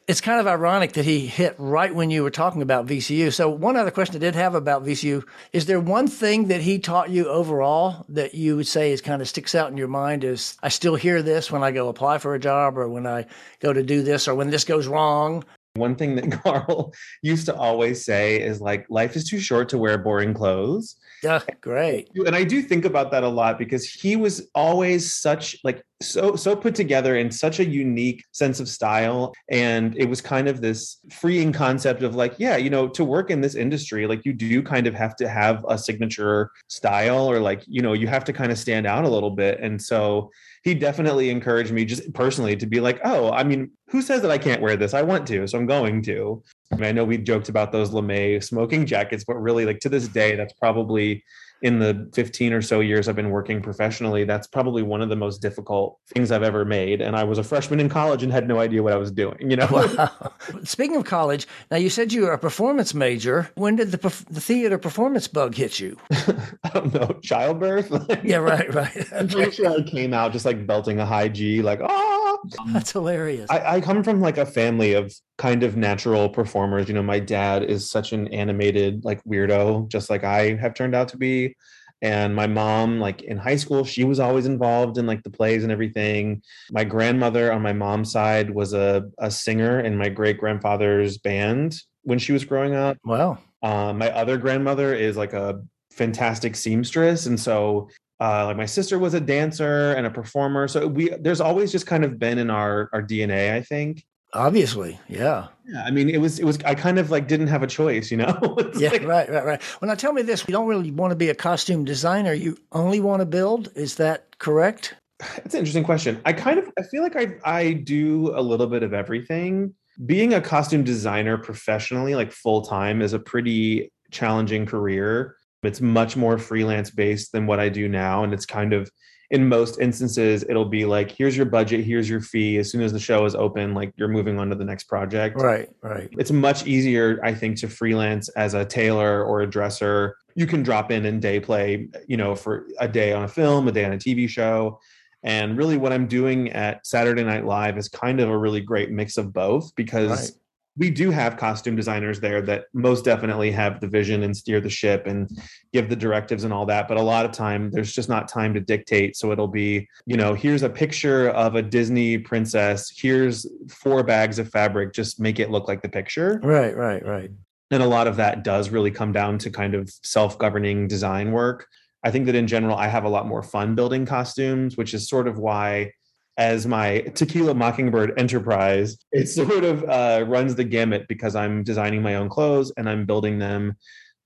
it's 0.07 0.21
kind 0.21 0.39
of 0.39 0.47
ironic 0.47 0.93
that 0.93 1.05
he 1.05 1.27
hit 1.27 1.55
right 1.59 1.95
when 1.95 2.11
you 2.11 2.23
were 2.23 2.31
talking 2.31 2.63
about 2.63 2.87
VCU. 2.87 3.33
So, 3.33 3.49
one 3.49 3.77
other 3.77 3.91
question 3.91 4.17
I 4.17 4.19
did 4.19 4.35
have 4.35 4.55
about 4.55 4.85
VCU 4.85 5.25
is 5.53 5.67
there 5.67 5.81
one 5.81 6.09
thing 6.09 6.49
that 6.49 6.61
he 6.61 6.79
taught 6.79 7.11
you 7.11 7.27
overall 7.29 8.05
that 8.11 8.35
you 8.35 8.57
would 8.57 8.67
say 8.67 8.93
is 8.93 9.01
kind 9.01 9.23
of 9.23 9.29
sticks 9.29 9.55
out 9.55 9.71
in 9.71 9.79
your 9.79 9.89
mind 9.89 10.23
is 10.23 10.57
I 10.63 10.69
still 10.69 10.95
hear 10.95 11.23
this 11.23 11.51
when 11.51 11.63
I 11.63 11.71
go 11.71 11.89
apply 11.89 12.19
for 12.19 12.35
a 12.35 12.41
job 12.41 12.77
or 12.77 12.89
when 12.89 13.07
I 13.07 13.27
go 13.61 13.73
to 13.73 13.83
do 13.83 14.03
this 14.03 14.29
or 14.29 14.35
when 14.35 14.51
this 14.51 14.65
goes 14.65 14.87
wrong? 14.87 15.45
One 15.75 15.97
thing 15.97 16.17
that 16.17 16.31
Carl 16.43 16.93
used 17.23 17.47
to 17.47 17.55
always 17.55 18.05
say 18.05 18.41
is 18.41 18.61
like, 18.61 18.87
life 18.91 19.17
is 19.17 19.29
too 19.29 19.41
short 19.41 19.71
to 19.71 19.79
wear 19.79 19.97
boring 19.97 20.35
clothes. 20.35 20.97
Yeah, 21.23 21.41
great. 21.63 22.11
And 22.15 22.37
I 22.37 22.45
do 22.45 22.61
think 22.61 22.85
about 22.85 23.11
that 23.13 23.25
a 23.25 23.29
lot 23.29 23.59
because 23.59 23.89
he 23.89 24.15
was 24.15 24.49
always 24.55 25.15
such 25.15 25.57
like 25.65 25.83
so 26.07 26.37
so 26.37 26.55
put 26.55 26.75
together 26.75 27.17
in 27.17 27.31
such 27.31 27.61
a 27.61 27.65
unique 27.65 28.25
sense 28.33 28.61
of 28.61 28.69
style. 28.69 29.33
And 29.51 29.97
it 29.97 30.09
was 30.09 30.21
kind 30.21 30.49
of 30.49 30.61
this 30.61 30.99
freeing 31.11 31.53
concept 31.53 32.03
of 32.03 32.15
like 32.15 32.35
yeah 32.39 32.57
you 32.57 32.71
know 32.71 32.89
to 32.89 33.05
work 33.05 33.31
in 33.31 33.41
this 33.41 33.55
industry 33.55 34.07
like 34.07 34.25
you 34.25 34.33
do 34.33 34.63
kind 34.63 34.87
of 34.87 34.95
have 34.95 35.17
to 35.17 35.29
have 35.29 35.65
a 35.69 35.79
signature 35.79 36.51
style 36.69 37.31
or 37.31 37.41
like 37.41 37.63
you 37.67 37.83
know 37.83 37.93
you 37.93 38.07
have 38.07 38.25
to 38.25 38.33
kind 38.33 38.53
of 38.53 38.59
stand 38.59 38.87
out 38.87 39.05
a 39.05 39.09
little 39.09 39.31
bit. 39.31 39.61
And 39.61 39.81
so 39.81 40.31
he 40.63 40.75
definitely 40.75 41.31
encouraged 41.31 41.73
me 41.73 41.85
just 41.85 42.13
personally 42.15 42.57
to 42.57 42.67
be 42.67 42.81
like 42.81 43.01
oh 43.05 43.31
i 43.33 43.45
mean 43.45 43.71
who 43.91 44.01
says 44.01 44.23
that 44.23 44.31
i 44.31 44.39
can't 44.39 44.63
wear 44.63 44.77
this? 44.77 44.95
I 44.95 45.03
want 45.03 45.27
to 45.29 45.47
so 45.47 45.59
i'm 45.59 45.67
going 45.67 46.03
to 46.03 46.43
I 46.75 46.77
mean, 46.77 46.89
I 46.89 46.93
know 46.93 47.05
we 47.05 47.19
joked 47.19 47.49
about 47.49 47.73
those 47.73 47.91
lamé 47.91 48.43
smoking 48.43 48.85
jackets, 48.85 49.25
but 49.25 49.37
really, 49.37 49.65
like 49.65 49.81
to 49.81 49.89
this 49.89 50.09
day, 50.09 50.35
that's 50.35 50.53
probably 50.55 51.23
in 51.65 51.79
the 51.79 52.11
15 52.13 52.53
or 52.53 52.61
so 52.61 52.81
years 52.81 53.09
I've 53.09 53.17
been 53.17 53.31
working 53.31 53.63
professionally, 53.63 54.25
that's 54.25 54.47
probably 54.47 54.83
one 54.83 55.01
of 55.01 55.09
the 55.09 55.17
most 55.17 55.41
difficult 55.41 55.99
things 56.13 56.31
I've 56.31 56.43
ever 56.43 56.67
made. 56.67 57.01
And 57.01 57.17
I 57.17 57.25
was 57.25 57.39
a 57.39 57.43
freshman 57.43 57.81
in 57.81 57.89
college 57.89 58.23
and 58.23 58.31
had 58.31 58.47
no 58.47 58.61
idea 58.61 58.83
what 58.83 58.93
I 58.93 58.97
was 58.97 59.11
doing, 59.11 59.51
you 59.51 59.57
know? 59.57 59.69
Wow. 59.71 60.13
Speaking 60.65 60.97
of 60.97 61.05
college, 61.05 61.49
now 61.71 61.79
you 61.79 61.89
said 61.89 62.13
you 62.13 62.23
were 62.23 62.33
a 62.33 62.39
performance 62.39 62.93
major. 62.93 63.51
When 63.55 63.77
did 63.77 63.93
the, 63.93 63.99
the 64.29 64.43
theater 64.43 64.77
performance 64.77 65.27
bug 65.27 65.55
hit 65.55 65.81
you? 65.81 65.97
I 66.11 66.69
don't 66.75 66.93
know, 66.93 67.19
childbirth? 67.23 67.91
yeah, 68.25 68.37
right, 68.37 68.73
right. 68.75 69.09
I'm 69.15 69.29
pretty 69.29 69.53
sure 69.53 69.71
I 69.71 69.83
came 69.85 70.13
out 70.13 70.33
just 70.33 70.45
like 70.45 70.67
belting 70.67 71.01
a 71.01 71.07
high 71.07 71.29
G, 71.29 71.63
like, 71.63 71.81
oh, 71.83 72.24
that's 72.73 72.93
hilarious. 72.93 73.51
I, 73.51 73.77
I 73.77 73.81
come 73.81 74.03
from 74.03 74.21
like 74.21 74.39
a 74.39 74.47
family 74.47 74.95
of 74.95 75.15
kind 75.39 75.63
of 75.63 75.77
natural 75.77 76.29
performers. 76.29 76.89
You 76.89 76.95
know, 76.95 77.03
my 77.03 77.19
dad 77.19 77.65
is 77.65 77.91
such 77.91 78.13
an 78.13 78.29
animated 78.29 79.05
like 79.05 79.23
weirdo, 79.25 79.89
just 79.89 80.11
like 80.11 80.25
I 80.25 80.55
have 80.57 80.75
turned 80.75 80.95
out 80.95 81.09
to 81.09 81.17
be. 81.17 81.57
And 82.03 82.35
my 82.35 82.47
mom, 82.47 83.01
like 83.01 83.23
in 83.23 83.39
high 83.39 83.57
school, 83.57 83.85
she 83.85 84.05
was 84.05 84.21
always 84.21 84.45
involved 84.45 84.99
in 84.99 85.07
like 85.07 85.23
the 85.23 85.31
plays 85.31 85.63
and 85.63 85.73
everything. 85.73 86.43
My 86.71 86.85
grandmother 86.85 87.51
on 87.51 87.63
my 87.63 87.73
mom's 87.73 88.13
side 88.13 88.51
was 88.51 88.75
a, 88.75 89.05
a 89.19 89.31
singer 89.31 89.81
in 89.81 89.97
my 89.97 90.11
great 90.11 90.39
grandfather's 90.39 91.17
band 91.17 91.77
when 92.03 92.19
she 92.19 92.33
was 92.33 92.45
growing 92.45 92.75
up. 92.75 92.99
Wow. 93.05 93.39
Um, 93.63 93.99
my 93.99 94.11
other 94.11 94.37
grandmother 94.37 94.95
is 94.95 95.17
like 95.17 95.33
a 95.33 95.63
fantastic 95.93 96.57
seamstress. 96.57 97.25
And 97.25 97.41
so 97.41 97.89
uh, 98.21 98.47
like 98.47 98.57
my 98.57 98.67
sister 98.67 98.99
was 98.99 99.15
a 99.15 99.21
dancer 99.21 99.93
and 99.93 100.07
a 100.07 100.11
performer. 100.11 100.69
So 100.69 100.87
we 100.87 101.11
there's 101.21 101.41
always 101.41 101.73
just 101.73 101.87
kind 101.87 102.05
of 102.05 102.19
been 102.19 102.39
in 102.39 102.51
our 102.51 102.89
our 102.93 103.03
DNA, 103.03 103.53
I 103.53 103.63
think. 103.63 104.05
Obviously, 104.33 104.99
yeah. 105.09 105.47
Yeah, 105.65 105.85
I 105.85 105.93
mean, 105.93 106.11
it 106.11 106.19
was 106.19 106.41
it 106.41 106.45
was. 106.45 106.59
I 106.65 106.75
kind 106.75 106.99
of 106.99 107.11
like 107.11 107.29
didn't 107.29 107.47
have 107.47 107.63
a 107.63 107.67
choice, 107.69 108.11
you 108.11 108.17
know. 108.17 108.37
Yeah, 108.77 108.91
like- 108.91 109.05
right, 109.05 109.31
right, 109.31 109.45
right. 109.45 109.63
Well, 109.81 109.89
now 109.89 109.95
tell 109.95 110.13
me 110.13 110.23
this: 110.23 110.45
you 110.49 110.53
don't 110.53 110.67
really 110.67 110.91
want 110.91 111.13
to 111.13 111.17
be 111.17 111.29
a 111.29 111.35
costume 111.35 111.85
designer; 111.85 112.33
you 112.33 112.57
only 112.73 113.01
want 113.01 113.21
to 113.21 113.27
build. 113.27 113.71
Is 113.77 113.95
that 113.97 114.39
correct? 114.39 114.95
That's 115.21 115.55
an 115.55 115.61
interesting 115.61 115.85
question. 115.85 116.21
I 116.25 116.33
kind 116.33 116.59
of 116.59 116.69
I 116.79 116.83
feel 116.83 117.03
like 117.03 117.15
I 117.17 117.37
I 117.45 117.73
do 117.75 118.37
a 118.37 118.43
little 118.43 118.67
bit 118.67 118.83
of 118.83 118.93
everything. 118.93 119.73
Being 120.05 120.35
a 120.35 120.41
costume 120.41 120.83
designer 120.83 121.39
professionally, 121.39 122.17
like 122.17 122.33
full 122.33 122.63
time, 122.63 123.01
is 123.01 123.13
a 123.13 123.21
pretty 123.21 123.93
challenging 124.11 124.67
career. 124.67 125.37
It's 125.67 125.81
much 125.81 126.17
more 126.17 126.39
freelance 126.39 126.91
based 126.91 127.33
than 127.33 127.47
what 127.47 127.61
I 127.61 127.69
do 127.69 127.89
now, 127.89 128.25
and 128.25 128.33
it's 128.33 128.47
kind 128.47 128.73
of 128.73 128.91
in 129.31 129.49
most 129.49 129.81
instances 129.81 130.45
it'll 130.49 130.65
be 130.65 130.85
like 130.85 131.11
here's 131.11 131.37
your 131.37 131.47
budget, 131.47 131.85
here's 131.85 132.09
your 132.09 132.21
fee. 132.21 132.59
As 132.59 132.71
soon 132.71 132.83
as 132.83 132.93
the 132.93 133.01
show 133.01 133.25
is 133.25 133.35
open, 133.35 133.75
like 133.75 133.93
you're 133.97 134.09
moving 134.09 134.39
on 134.39 134.49
to 134.51 134.55
the 134.55 134.65
next 134.65 134.85
project. 134.85 135.37
Right, 135.41 135.69
right. 135.83 136.09
It's 136.13 136.31
much 136.31 136.67
easier, 136.67 137.19
I 137.23 137.35
think, 137.35 137.59
to 137.59 137.69
freelance 137.69 138.29
as 138.31 138.55
a 138.55 138.65
tailor 138.65 139.25
or 139.25 139.43
a 139.43 139.47
dresser. 139.47 140.17
You 140.35 140.47
can 140.47 140.63
drop 140.63 140.91
in 140.91 141.07
and 141.07 141.23
day 141.23 141.41
play, 141.41 141.89
you 142.07 142.17
know, 142.17 142.35
for 142.35 142.67
a 142.79 142.89
day 142.89 143.13
on 143.13 143.25
a 143.25 143.29
film, 143.29 143.67
a 143.69 143.73
day 143.73 143.85
on 143.85 143.93
a 143.93 143.99
TV 143.99 144.29
show. 144.29 144.81
And 145.23 145.57
really, 145.57 145.79
what 145.79 145.93
I'm 145.93 146.07
doing 146.07 146.51
at 146.51 146.87
Saturday 146.87 147.25
Night 147.25 147.47
Live 147.47 147.79
is 147.79 147.89
kind 147.89 148.21
of 148.21 148.29
a 148.29 148.37
really 148.37 148.61
great 148.61 148.91
mix 148.91 149.17
of 149.17 149.33
both 149.33 149.75
because 149.75 150.11
Right. 150.11 150.31
We 150.77 150.91
do 150.91 151.11
have 151.11 151.37
costume 151.37 151.77
designers 151.77 152.19
there 152.19 152.43
that 152.43 152.67
most 152.73 153.05
definitely 153.05 153.51
have 153.53 153.81
the 153.81 153.87
vision 153.87 154.25
and 154.25 154.37
steer 154.37 154.61
the 154.61 154.71
ship 154.71 155.07
and 155.07 155.31
give 155.73 155.89
the 155.89 155.97
directives 155.97 156.43
and 156.43 156.53
all 156.53 156.67
that. 156.67 156.89
But 156.89 156.97
a 156.97 157.03
lot 157.03 157.25
of 157.25 157.31
time, 157.31 157.71
there's 157.71 157.93
just 157.93 158.09
not 158.09 158.29
time 158.29 158.55
to 158.55 158.61
dictate. 158.61 159.17
So 159.17 159.31
it'll 159.31 159.47
be, 159.49 159.89
you 160.07 160.17
know, 160.17 160.35
here's 160.35 160.63
a 160.63 160.69
picture 160.69 161.29
of 161.31 161.55
a 161.55 161.63
Disney 161.63 162.19
princess. 162.19 162.93
Here's 162.97 163.47
four 163.69 164.03
bags 164.03 164.39
of 164.39 164.49
fabric. 164.49 164.93
Just 164.93 165.21
make 165.21 165.39
it 165.39 165.51
look 165.51 165.69
like 165.69 165.81
the 165.81 165.89
picture. 165.89 166.41
Right, 166.43 166.77
right, 166.77 167.05
right. 167.07 167.31
And 167.71 167.83
a 167.83 167.87
lot 167.87 168.07
of 168.07 168.17
that 168.17 168.45
does 168.45 168.71
really 168.71 168.91
come 168.91 169.13
down 169.13 169.39
to 169.39 169.51
kind 169.51 169.75
of 169.75 169.91
self 170.03 170.39
governing 170.39 170.89
design 170.89 171.31
work. 171.33 171.69
I 172.03 172.11
think 172.11 172.27
that 172.27 172.35
in 172.35 172.47
general, 172.47 172.77
I 172.77 172.89
have 172.89 173.05
a 173.05 173.09
lot 173.09 173.27
more 173.27 173.43
fun 173.43 173.75
building 173.75 174.05
costumes, 174.05 174.77
which 174.77 174.93
is 174.93 175.09
sort 175.09 175.27
of 175.27 175.39
why, 175.39 175.93
as 176.37 176.67
my 176.67 177.01
Tequila 177.15 177.55
Mockingbird 177.55 178.19
enterprise, 178.19 178.99
it 179.13 179.27
sort 179.27 179.65
of 179.65 179.85
uh, 179.85 180.25
runs 180.27 180.55
the 180.55 180.65
gamut 180.65 181.07
because 181.09 181.37
I'm 181.37 181.63
designing 181.63 182.03
my 182.03 182.17
own 182.17 182.29
clothes 182.29 182.73
and 182.77 182.89
I'm 182.89 183.07
building 183.07 183.39
them. 183.39 183.77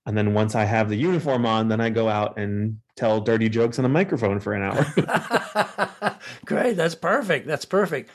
And 0.05 0.17
then 0.17 0.33
once 0.33 0.55
I 0.55 0.65
have 0.65 0.89
the 0.89 0.95
uniform 0.95 1.45
on, 1.45 1.67
then 1.67 1.79
I 1.79 1.89
go 1.89 2.09
out 2.09 2.39
and 2.39 2.79
tell 2.95 3.21
dirty 3.21 3.47
jokes 3.47 3.77
on 3.77 3.85
a 3.85 3.89
microphone 3.89 4.39
for 4.39 4.53
an 4.53 4.63
hour. 4.63 6.19
Great, 6.45 6.77
that's 6.77 6.95
perfect. 6.95 7.45
That's 7.45 7.65
perfect. 7.65 8.09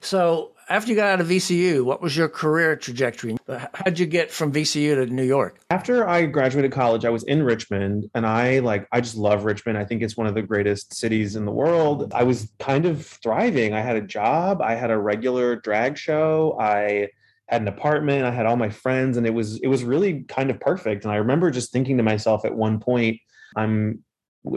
So, 0.00 0.53
after 0.68 0.90
you 0.90 0.96
got 0.96 1.08
out 1.08 1.20
of 1.20 1.28
VCU, 1.28 1.84
what 1.84 2.00
was 2.00 2.16
your 2.16 2.28
career 2.28 2.76
trajectory? 2.76 3.36
Uh, 3.48 3.66
how'd 3.74 3.98
you 3.98 4.06
get 4.06 4.30
from 4.30 4.52
VCU 4.52 4.94
to 4.94 5.06
New 5.06 5.24
York? 5.24 5.60
after 5.70 6.08
I 6.08 6.26
graduated 6.26 6.72
college, 6.72 7.04
I 7.04 7.10
was 7.10 7.24
in 7.24 7.42
Richmond 7.42 8.08
and 8.14 8.26
I 8.26 8.60
like 8.60 8.86
I 8.92 9.00
just 9.00 9.16
love 9.16 9.44
Richmond. 9.44 9.76
I 9.76 9.84
think 9.84 10.02
it's 10.02 10.16
one 10.16 10.26
of 10.26 10.34
the 10.34 10.42
greatest 10.42 10.94
cities 10.94 11.36
in 11.36 11.44
the 11.44 11.52
world. 11.52 12.12
I 12.14 12.22
was 12.22 12.52
kind 12.58 12.86
of 12.86 13.04
thriving. 13.04 13.74
I 13.74 13.80
had 13.80 13.96
a 13.96 14.00
job, 14.00 14.62
I 14.62 14.74
had 14.74 14.90
a 14.90 14.98
regular 14.98 15.56
drag 15.56 15.98
show, 15.98 16.56
I 16.60 17.08
had 17.48 17.62
an 17.62 17.68
apartment, 17.68 18.24
I 18.24 18.30
had 18.30 18.46
all 18.46 18.56
my 18.56 18.70
friends 18.70 19.16
and 19.16 19.26
it 19.26 19.34
was 19.34 19.60
it 19.60 19.66
was 19.68 19.84
really 19.84 20.22
kind 20.22 20.50
of 20.50 20.60
perfect. 20.60 21.04
And 21.04 21.12
I 21.12 21.16
remember 21.16 21.50
just 21.50 21.72
thinking 21.72 21.96
to 21.96 22.02
myself 22.02 22.44
at 22.44 22.54
one 22.54 22.78
point, 22.80 23.18
I'm 23.56 24.04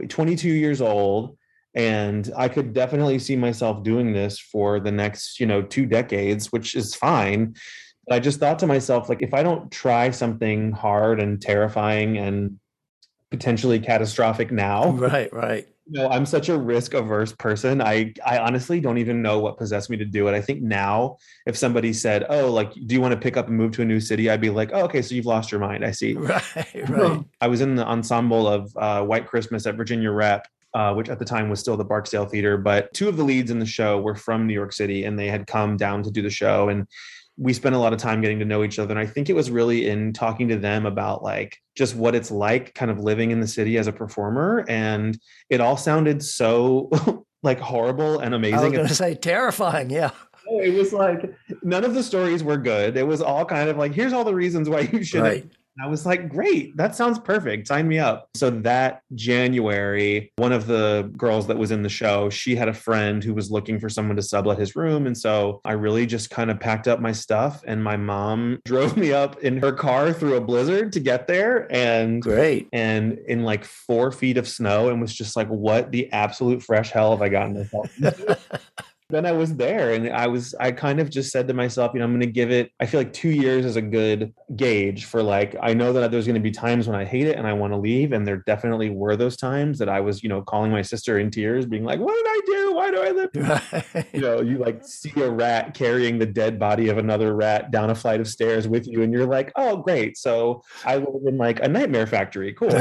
22 0.09 0.49
years 0.49 0.81
old 0.81 1.36
and 1.77 2.31
I 2.35 2.47
could 2.49 2.73
definitely 2.73 3.19
see 3.19 3.35
myself 3.35 3.83
doing 3.83 4.11
this 4.11 4.39
for 4.39 4.79
the 4.79 4.91
next, 4.91 5.39
you 5.39 5.45
know, 5.45 5.61
two 5.61 5.85
decades, 5.85 6.51
which 6.51 6.75
is 6.75 6.95
fine. 6.95 7.53
But 8.07 8.15
I 8.15 8.19
just 8.19 8.39
thought 8.39 8.57
to 8.59 8.67
myself, 8.67 9.09
like, 9.09 9.21
if 9.21 9.31
I 9.31 9.43
don't 9.43 9.71
try 9.71 10.09
something 10.09 10.71
hard 10.71 11.19
and 11.19 11.39
terrifying 11.39 12.17
and 12.17 12.59
potentially 13.29 13.79
catastrophic 13.79 14.51
now, 14.51 14.89
Right, 15.11 15.31
right. 15.31 15.67
you 15.85 16.01
know, 16.01 16.09
I'm 16.09 16.25
such 16.25 16.49
a 16.49 16.57
risk 16.57 16.95
averse 16.95 17.31
person. 17.33 17.79
I 17.79 18.13
I 18.25 18.39
honestly 18.39 18.79
don't 18.79 18.97
even 18.97 19.21
know 19.21 19.37
what 19.37 19.59
possessed 19.59 19.91
me 19.91 19.97
to 19.97 20.05
do 20.05 20.27
it. 20.27 20.33
I 20.33 20.41
think 20.41 20.63
now, 20.63 21.17
if 21.45 21.55
somebody 21.55 21.93
said, 21.93 22.25
"Oh, 22.27 22.51
like, 22.51 22.73
do 22.73 22.95
you 22.95 23.01
want 23.01 23.13
to 23.13 23.19
pick 23.19 23.37
up 23.37 23.49
and 23.49 23.55
move 23.55 23.73
to 23.73 23.83
a 23.83 23.85
new 23.85 23.99
city?" 23.99 24.31
I'd 24.31 24.41
be 24.41 24.49
like, 24.49 24.71
"Oh, 24.73 24.85
okay, 24.85 25.03
so 25.03 25.13
you've 25.13 25.25
lost 25.27 25.51
your 25.51 25.61
mind. 25.61 25.85
I 25.85 25.91
see." 25.91 26.13
Right, 26.17 26.89
right. 26.89 27.23
I 27.39 27.47
was 27.47 27.61
in 27.61 27.75
the 27.75 27.85
ensemble 27.85 28.47
of 28.47 28.75
uh, 28.77 29.03
White 29.03 29.27
Christmas 29.27 29.67
at 29.67 29.75
Virginia 29.75 30.11
Rep, 30.11 30.47
uh, 30.77 30.93
which 30.93 31.09
at 31.09 31.17
the 31.17 31.25
time 31.25 31.49
was 31.49 31.59
still 31.59 31.75
the 31.75 31.83
Barksdale 31.83 32.27
Theater. 32.27 32.55
But 32.55 32.93
two 32.93 33.09
of 33.09 33.17
the 33.17 33.23
leads 33.23 33.49
in 33.49 33.57
the 33.57 33.65
show 33.65 33.99
were 33.99 34.13
from 34.13 34.45
New 34.45 34.53
York 34.53 34.71
City, 34.71 35.05
and 35.05 35.17
they 35.17 35.27
had 35.27 35.47
come 35.47 35.75
down 35.75 36.03
to 36.03 36.11
do 36.11 36.21
the 36.21 36.29
show. 36.29 36.69
And 36.69 36.85
we 37.35 37.51
spent 37.51 37.73
a 37.73 37.79
lot 37.79 37.93
of 37.93 37.99
time 37.99 38.21
getting 38.21 38.37
to 38.39 38.45
know 38.45 38.63
each 38.63 38.77
other. 38.77 38.91
And 38.91 38.99
I 38.99 39.07
think 39.07 39.27
it 39.27 39.33
was 39.33 39.49
really 39.49 39.87
in 39.87 40.13
talking 40.13 40.47
to 40.49 40.55
them 40.55 40.85
about 40.85 41.23
like 41.23 41.57
just 41.75 41.95
what 41.95 42.13
it's 42.13 42.29
like 42.29 42.75
kind 42.75 42.91
of 42.91 42.99
living 42.99 43.31
in 43.31 43.39
the 43.39 43.47
city 43.47 43.79
as 43.79 43.87
a 43.87 43.91
performer. 43.91 44.65
And 44.69 45.17
it 45.49 45.61
all 45.61 45.77
sounded 45.77 46.23
so 46.23 46.91
like 47.41 47.59
horrible 47.59 48.19
and 48.19 48.35
amazing. 48.35 48.59
I 48.59 48.63
was 48.63 48.73
going 48.73 48.87
to 48.87 48.93
say 48.93 49.15
terrifying. 49.15 49.89
Yeah. 49.89 50.11
it 50.45 50.75
was 50.75 50.93
like 50.93 51.33
none 51.63 51.85
of 51.85 51.95
the 51.95 52.03
stories 52.03 52.43
were 52.43 52.57
good. 52.57 52.97
It 52.97 53.07
was 53.07 53.23
all 53.23 53.45
kind 53.45 53.67
of 53.67 53.77
like, 53.77 53.93
here's 53.93 54.13
all 54.13 54.23
the 54.23 54.35
reasons 54.35 54.69
why 54.69 54.81
you 54.81 55.03
shouldn't 55.03 55.27
Right. 55.27 55.51
I 55.81 55.87
was 55.87 56.05
like, 56.05 56.29
great, 56.29 56.75
that 56.77 56.95
sounds 56.95 57.19
perfect. 57.19 57.67
Sign 57.67 57.87
me 57.87 57.99
up. 57.99 58.29
So 58.35 58.49
that 58.49 59.01
January, 59.13 60.31
one 60.37 60.51
of 60.51 60.67
the 60.67 61.11
girls 61.17 61.47
that 61.47 61.57
was 61.57 61.71
in 61.71 61.83
the 61.83 61.89
show, 61.89 62.29
she 62.29 62.55
had 62.55 62.67
a 62.67 62.73
friend 62.73 63.23
who 63.23 63.33
was 63.33 63.51
looking 63.51 63.79
for 63.79 63.89
someone 63.89 64.15
to 64.15 64.21
sublet 64.21 64.57
his 64.57 64.75
room. 64.75 65.05
And 65.05 65.17
so 65.17 65.61
I 65.65 65.73
really 65.73 66.05
just 66.05 66.29
kind 66.29 66.49
of 66.49 66.59
packed 66.59 66.87
up 66.87 66.99
my 66.99 67.11
stuff 67.11 67.63
and 67.67 67.83
my 67.83 67.97
mom 67.97 68.59
drove 68.65 68.97
me 68.97 69.13
up 69.13 69.39
in 69.39 69.57
her 69.57 69.71
car 69.71 70.13
through 70.13 70.35
a 70.35 70.41
blizzard 70.41 70.93
to 70.93 70.99
get 70.99 71.27
there. 71.27 71.71
And 71.71 72.21
Great. 72.21 72.67
and 72.73 73.19
in 73.27 73.43
like 73.43 73.63
four 73.63 74.11
feet 74.11 74.37
of 74.37 74.47
snow 74.47 74.89
and 74.89 74.99
was 74.99 75.13
just 75.13 75.35
like, 75.35 75.47
what 75.47 75.91
the 75.91 76.11
absolute 76.11 76.63
fresh 76.63 76.91
hell 76.91 77.11
have 77.11 77.21
I 77.21 77.29
gotten 77.29 77.53
myself 77.55 77.91
into? 78.01 78.37
Then 79.09 79.25
I 79.25 79.31
was 79.31 79.55
there 79.55 79.93
and 79.93 80.09
I 80.09 80.27
was, 80.27 80.53
I 80.59 80.71
kind 80.71 80.99
of 80.99 81.09
just 81.09 81.31
said 81.31 81.47
to 81.47 81.53
myself, 81.53 81.91
you 81.93 81.99
know, 81.99 82.05
I'm 82.05 82.11
going 82.11 82.21
to 82.21 82.27
give 82.27 82.51
it, 82.51 82.71
I 82.79 82.85
feel 82.85 82.99
like 82.99 83.13
two 83.13 83.29
years 83.29 83.65
is 83.65 83.75
a 83.75 83.81
good 83.81 84.33
gauge 84.55 85.05
for 85.05 85.23
like, 85.23 85.55
I 85.61 85.73
know 85.73 85.93
that 85.93 86.11
there's 86.11 86.25
going 86.25 86.35
to 86.35 86.41
be 86.41 86.51
times 86.51 86.87
when 86.87 86.99
I 86.99 87.05
hate 87.05 87.27
it 87.27 87.37
and 87.37 87.47
I 87.47 87.53
want 87.53 87.73
to 87.73 87.77
leave. 87.77 88.11
And 88.11 88.27
there 88.27 88.43
definitely 88.45 88.89
were 88.89 89.15
those 89.15 89.37
times 89.37 89.79
that 89.79 89.87
I 89.87 90.01
was, 90.01 90.23
you 90.23 90.29
know, 90.29 90.41
calling 90.41 90.71
my 90.71 90.81
sister 90.81 91.19
in 91.19 91.31
tears, 91.31 91.65
being 91.65 91.85
like, 91.85 91.99
what 91.99 92.15
did 92.15 92.25
I 92.27 92.41
do? 92.45 92.73
Why 92.73 92.91
do 92.91 93.01
I 93.01 93.11
live? 93.11 93.29
Right. 93.47 94.05
You 94.13 94.21
know, 94.21 94.41
you 94.41 94.57
like 94.57 94.83
see 94.83 95.13
a 95.21 95.29
rat 95.29 95.73
carrying 95.73 96.19
the 96.19 96.25
dead 96.25 96.59
body 96.59 96.89
of 96.89 96.97
another 96.97 97.33
rat 97.33 97.71
down 97.71 97.89
a 97.89 97.95
flight 97.95 98.19
of 98.19 98.27
stairs 98.27 98.67
with 98.67 98.87
you, 98.87 99.03
and 99.03 99.13
you're 99.13 99.25
like, 99.25 99.51
oh, 99.55 99.77
great. 99.77 100.17
So 100.17 100.63
I 100.83 100.97
live 100.97 101.21
in 101.25 101.37
like 101.37 101.61
a 101.61 101.67
nightmare 101.67 102.07
factory. 102.07 102.53
Cool 102.53 102.71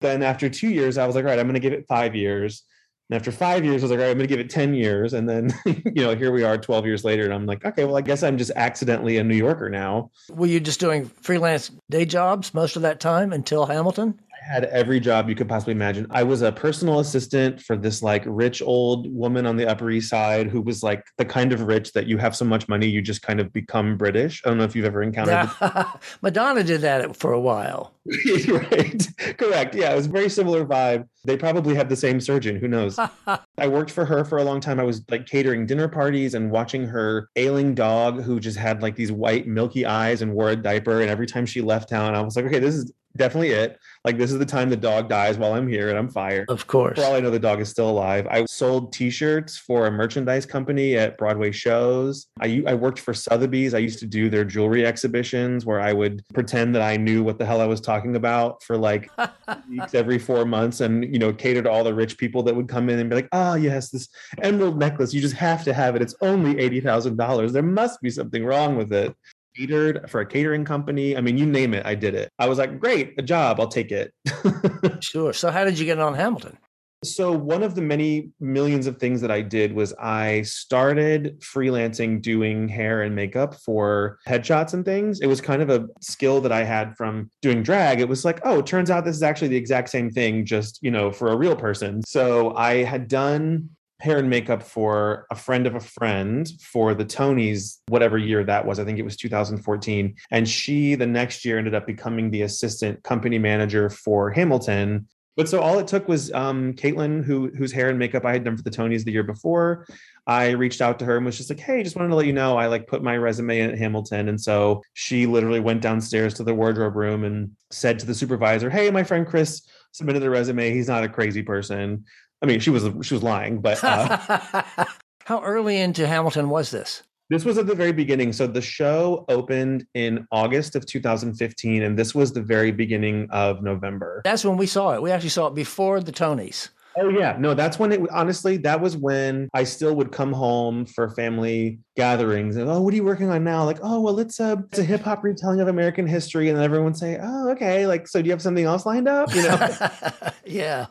then 0.00 0.22
after 0.22 0.48
two 0.48 0.68
years, 0.68 0.98
I 0.98 1.06
was 1.06 1.14
like, 1.16 1.24
all 1.24 1.30
right, 1.30 1.38
I'm 1.38 1.46
going 1.46 1.54
to 1.54 1.60
give 1.60 1.72
it 1.72 1.86
five 1.88 2.14
years. 2.14 2.62
And 3.08 3.16
after 3.16 3.30
five 3.30 3.64
years, 3.64 3.82
I 3.82 3.84
was 3.84 3.90
like, 3.92 4.00
all 4.00 4.04
right, 4.04 4.10
I'm 4.10 4.18
going 4.18 4.28
to 4.28 4.34
give 4.34 4.40
it 4.40 4.50
10 4.50 4.74
years. 4.74 5.12
And 5.12 5.28
then, 5.28 5.50
you 5.66 6.02
know, 6.02 6.16
here 6.16 6.32
we 6.32 6.42
are 6.42 6.58
12 6.58 6.86
years 6.86 7.04
later. 7.04 7.24
And 7.24 7.32
I'm 7.32 7.46
like, 7.46 7.64
okay, 7.64 7.84
well, 7.84 7.96
I 7.96 8.00
guess 8.00 8.24
I'm 8.24 8.36
just 8.36 8.50
accidentally 8.56 9.18
a 9.18 9.24
New 9.24 9.36
Yorker 9.36 9.70
now. 9.70 10.10
Were 10.30 10.46
you 10.46 10.58
just 10.58 10.80
doing 10.80 11.06
freelance 11.06 11.70
day 11.88 12.04
jobs 12.04 12.52
most 12.52 12.74
of 12.74 12.82
that 12.82 12.98
time 12.98 13.32
until 13.32 13.66
Hamilton? 13.66 14.18
Had 14.46 14.64
every 14.66 15.00
job 15.00 15.28
you 15.28 15.34
could 15.34 15.48
possibly 15.48 15.72
imagine. 15.72 16.06
I 16.10 16.22
was 16.22 16.42
a 16.42 16.52
personal 16.52 17.00
assistant 17.00 17.60
for 17.60 17.76
this 17.76 18.02
like 18.02 18.22
rich 18.26 18.62
old 18.62 19.12
woman 19.12 19.44
on 19.44 19.56
the 19.56 19.66
Upper 19.66 19.90
East 19.90 20.08
Side 20.08 20.46
who 20.46 20.60
was 20.60 20.82
like 20.82 21.04
the 21.18 21.24
kind 21.24 21.52
of 21.52 21.62
rich 21.62 21.92
that 21.94 22.06
you 22.06 22.16
have 22.18 22.36
so 22.36 22.44
much 22.44 22.68
money, 22.68 22.86
you 22.86 23.02
just 23.02 23.22
kind 23.22 23.40
of 23.40 23.52
become 23.52 23.96
British. 23.96 24.42
I 24.44 24.48
don't 24.48 24.58
know 24.58 24.64
if 24.64 24.76
you've 24.76 24.84
ever 24.84 25.02
encountered 25.02 25.50
Madonna 26.22 26.62
did 26.62 26.82
that 26.82 27.16
for 27.16 27.32
a 27.32 27.40
while. 27.40 27.94
right. 28.48 29.08
Correct. 29.36 29.74
Yeah, 29.74 29.92
it 29.92 29.96
was 29.96 30.06
a 30.06 30.10
very 30.10 30.28
similar 30.28 30.64
vibe. 30.64 31.08
They 31.24 31.36
probably 31.36 31.74
had 31.74 31.88
the 31.88 31.96
same 31.96 32.20
surgeon. 32.20 32.56
Who 32.56 32.68
knows? 32.68 32.98
I 33.58 33.66
worked 33.66 33.90
for 33.90 34.04
her 34.04 34.24
for 34.24 34.38
a 34.38 34.44
long 34.44 34.60
time. 34.60 34.78
I 34.78 34.84
was 34.84 35.02
like 35.10 35.26
catering 35.26 35.66
dinner 35.66 35.88
parties 35.88 36.34
and 36.34 36.50
watching 36.50 36.86
her 36.86 37.28
ailing 37.34 37.74
dog 37.74 38.22
who 38.22 38.38
just 38.38 38.58
had 38.58 38.80
like 38.80 38.94
these 38.94 39.10
white 39.10 39.48
milky 39.48 39.84
eyes 39.84 40.22
and 40.22 40.32
wore 40.32 40.50
a 40.50 40.56
diaper. 40.56 41.00
And 41.00 41.10
every 41.10 41.26
time 41.26 41.46
she 41.46 41.60
left 41.60 41.88
town, 41.88 42.14
I 42.14 42.20
was 42.20 42.36
like, 42.36 42.44
okay, 42.44 42.60
this 42.60 42.76
is 42.76 42.92
definitely 43.16 43.50
it. 43.50 43.78
Like 44.04 44.18
this 44.18 44.30
is 44.30 44.38
the 44.38 44.46
time 44.46 44.70
the 44.70 44.76
dog 44.76 45.08
dies 45.08 45.36
while 45.38 45.54
I'm 45.54 45.66
here 45.66 45.88
and 45.88 45.98
I'm 45.98 46.08
fired. 46.08 46.48
Of 46.48 46.66
course. 46.66 46.98
For 46.98 47.04
all 47.04 47.14
I 47.14 47.20
know, 47.20 47.30
the 47.30 47.38
dog 47.38 47.60
is 47.60 47.68
still 47.68 47.90
alive. 47.90 48.26
I 48.30 48.44
sold 48.46 48.92
T-shirts 48.92 49.58
for 49.58 49.86
a 49.86 49.90
merchandise 49.90 50.46
company 50.46 50.96
at 50.96 51.18
Broadway 51.18 51.50
shows. 51.52 52.26
I 52.40 52.62
I 52.66 52.74
worked 52.74 53.00
for 53.00 53.14
Sotheby's. 53.14 53.74
I 53.74 53.78
used 53.78 53.98
to 54.00 54.06
do 54.06 54.30
their 54.30 54.44
jewelry 54.44 54.86
exhibitions 54.86 55.66
where 55.66 55.80
I 55.80 55.92
would 55.92 56.22
pretend 56.34 56.74
that 56.74 56.82
I 56.82 56.96
knew 56.96 57.22
what 57.22 57.38
the 57.38 57.46
hell 57.46 57.60
I 57.60 57.66
was 57.66 57.80
talking 57.80 58.16
about 58.16 58.62
for 58.62 58.76
like 58.76 59.10
weeks 59.68 59.94
every 59.94 60.18
four 60.18 60.44
months, 60.44 60.80
and 60.80 61.04
you 61.12 61.18
know, 61.18 61.32
cater 61.32 61.62
to 61.62 61.70
all 61.70 61.84
the 61.84 61.94
rich 61.94 62.18
people 62.18 62.42
that 62.44 62.54
would 62.54 62.68
come 62.68 62.88
in 62.88 62.98
and 62.98 63.10
be 63.10 63.16
like, 63.16 63.28
"Oh 63.32 63.54
yes, 63.54 63.90
this 63.90 64.08
emerald 64.42 64.78
necklace. 64.78 65.12
You 65.12 65.20
just 65.20 65.36
have 65.36 65.64
to 65.64 65.74
have 65.74 65.96
it. 65.96 66.02
It's 66.02 66.14
only 66.20 66.58
eighty 66.58 66.80
thousand 66.80 67.16
dollars. 67.16 67.52
There 67.52 67.62
must 67.62 68.00
be 68.00 68.10
something 68.10 68.44
wrong 68.44 68.76
with 68.76 68.92
it." 68.92 69.16
Catered 69.56 70.10
for 70.10 70.20
a 70.20 70.26
catering 70.26 70.64
company. 70.64 71.16
I 71.16 71.20
mean, 71.20 71.38
you 71.38 71.46
name 71.46 71.72
it, 71.74 71.86
I 71.86 71.94
did 71.94 72.14
it. 72.14 72.30
I 72.38 72.48
was 72.48 72.58
like, 72.58 72.78
"Great, 72.78 73.14
a 73.18 73.22
job. 73.22 73.60
I'll 73.60 73.68
take 73.68 73.92
it." 73.92 74.12
Sure. 75.02 75.32
So, 75.32 75.50
how 75.50 75.64
did 75.64 75.78
you 75.78 75.84
get 75.84 75.98
on 75.98 76.14
Hamilton? 76.14 76.56
So, 77.04 77.30
one 77.30 77.62
of 77.62 77.74
the 77.74 77.82
many 77.82 78.30
millions 78.40 78.86
of 78.86 78.96
things 78.98 79.20
that 79.20 79.30
I 79.30 79.42
did 79.42 79.72
was 79.72 79.92
I 80.00 80.42
started 80.42 81.40
freelancing 81.40 82.22
doing 82.22 82.68
hair 82.68 83.02
and 83.02 83.14
makeup 83.14 83.54
for 83.54 84.18
headshots 84.26 84.74
and 84.74 84.84
things. 84.84 85.20
It 85.20 85.26
was 85.26 85.40
kind 85.40 85.62
of 85.62 85.70
a 85.70 85.86
skill 86.00 86.40
that 86.40 86.52
I 86.52 86.64
had 86.64 86.96
from 86.96 87.30
doing 87.42 87.62
drag. 87.62 88.00
It 88.00 88.08
was 88.08 88.24
like, 88.24 88.40
oh, 88.44 88.60
it 88.60 88.66
turns 88.66 88.90
out 88.90 89.04
this 89.04 89.16
is 89.16 89.22
actually 89.22 89.48
the 89.48 89.56
exact 89.56 89.90
same 89.90 90.10
thing, 90.10 90.46
just, 90.46 90.78
you 90.82 90.90
know, 90.90 91.12
for 91.12 91.28
a 91.28 91.36
real 91.36 91.56
person. 91.56 92.02
So, 92.04 92.54
I 92.56 92.82
had 92.82 93.08
done 93.08 93.70
hair 94.00 94.18
and 94.18 94.28
makeup 94.28 94.62
for 94.62 95.26
a 95.30 95.34
friend 95.34 95.66
of 95.66 95.74
a 95.74 95.80
friend 95.80 96.50
for 96.60 96.94
the 96.94 97.04
Tonys, 97.04 97.78
whatever 97.88 98.18
year 98.18 98.44
that 98.44 98.66
was. 98.66 98.78
I 98.78 98.84
think 98.84 98.98
it 98.98 99.04
was 99.04 99.16
2014. 99.16 100.14
And 100.30 100.48
she, 100.48 100.94
the 100.94 101.06
next 101.06 101.44
year, 101.44 101.58
ended 101.58 101.74
up 101.74 101.86
becoming 101.86 102.30
the 102.30 102.42
assistant 102.42 103.02
company 103.02 103.38
manager 103.38 103.88
for 103.88 104.30
Hamilton. 104.30 105.08
But 105.36 105.50
so 105.50 105.60
all 105.60 105.78
it 105.78 105.86
took 105.86 106.08
was 106.08 106.32
um, 106.32 106.72
Caitlin, 106.74 107.22
who 107.22 107.50
whose 107.50 107.70
hair 107.70 107.90
and 107.90 107.98
makeup 107.98 108.24
I 108.24 108.32
had 108.32 108.44
done 108.44 108.56
for 108.56 108.62
the 108.62 108.70
Tonys 108.70 109.04
the 109.04 109.12
year 109.12 109.22
before. 109.22 109.86
I 110.26 110.50
reached 110.50 110.80
out 110.80 110.98
to 110.98 111.04
her 111.04 111.18
and 111.18 111.26
was 111.26 111.36
just 111.36 111.50
like, 111.50 111.60
"Hey, 111.60 111.82
just 111.82 111.94
wanted 111.94 112.08
to 112.08 112.14
let 112.14 112.26
you 112.26 112.32
know 112.32 112.56
I 112.56 112.68
like 112.68 112.86
put 112.86 113.02
my 113.02 113.18
resume 113.18 113.60
in 113.60 113.70
at 113.70 113.78
Hamilton." 113.78 114.30
And 114.30 114.40
so 114.40 114.82
she 114.94 115.26
literally 115.26 115.60
went 115.60 115.82
downstairs 115.82 116.32
to 116.34 116.44
the 116.44 116.54
wardrobe 116.54 116.96
room 116.96 117.22
and 117.22 117.50
said 117.70 117.98
to 117.98 118.06
the 118.06 118.14
supervisor, 118.14 118.70
"Hey, 118.70 118.90
my 118.90 119.04
friend 119.04 119.26
Chris 119.26 119.60
submitted 119.92 120.20
the 120.20 120.30
resume. 120.30 120.72
He's 120.72 120.88
not 120.88 121.04
a 121.04 121.08
crazy 121.08 121.42
person. 121.42 122.04
I 122.42 122.46
mean, 122.46 122.60
she 122.60 122.70
was 122.70 122.84
she 123.06 123.14
was 123.14 123.22
lying, 123.22 123.60
but 123.60 123.82
uh, 123.82 124.62
how 125.24 125.42
early 125.42 125.80
into 125.80 126.06
Hamilton 126.06 126.48
was 126.48 126.70
this? 126.70 127.02
This 127.28 127.44
was 127.44 127.58
at 127.58 127.66
the 127.66 127.74
very 127.74 127.92
beginning. 127.92 128.32
So 128.32 128.46
the 128.46 128.60
show 128.60 129.24
opened 129.28 129.84
in 129.94 130.26
August 130.30 130.76
of 130.76 130.86
2015, 130.86 131.82
and 131.82 131.98
this 131.98 132.14
was 132.14 132.32
the 132.32 132.42
very 132.42 132.70
beginning 132.70 133.26
of 133.30 133.62
November. 133.62 134.22
That's 134.24 134.44
when 134.44 134.56
we 134.56 134.66
saw 134.66 134.94
it. 134.94 135.02
We 135.02 135.10
actually 135.10 135.30
saw 135.30 135.48
it 135.48 135.54
before 135.54 136.00
the 136.00 136.12
Tonys. 136.12 136.68
Oh 136.98 137.10
yeah, 137.10 137.36
no, 137.38 137.52
that's 137.52 137.78
when 137.78 137.92
it. 137.92 138.00
Honestly, 138.10 138.56
that 138.58 138.80
was 138.80 138.96
when 138.96 139.50
I 139.52 139.64
still 139.64 139.94
would 139.96 140.12
come 140.12 140.32
home 140.32 140.86
for 140.86 141.10
family 141.10 141.78
gatherings 141.94 142.56
and 142.56 142.70
oh, 142.70 142.80
what 142.80 142.92
are 142.94 142.96
you 142.96 143.04
working 143.04 143.28
on 143.28 143.44
now? 143.44 143.64
Like, 143.64 143.80
oh, 143.82 144.00
well, 144.00 144.18
it's 144.18 144.40
a 144.40 144.64
it's 144.70 144.78
a 144.78 144.84
hip 144.84 145.02
hop 145.02 145.22
retelling 145.22 145.60
of 145.60 145.68
American 145.68 146.06
history, 146.06 146.48
and 146.48 146.56
then 146.56 146.64
everyone 146.64 146.86
would 146.86 146.96
say, 146.96 147.18
oh, 147.20 147.50
okay, 147.50 147.86
like, 147.86 148.08
so 148.08 148.22
do 148.22 148.26
you 148.26 148.32
have 148.32 148.40
something 148.40 148.64
else 148.64 148.86
lined 148.86 149.08
up? 149.08 149.34
You 149.34 149.42
know? 149.42 149.76
yeah. 150.46 150.86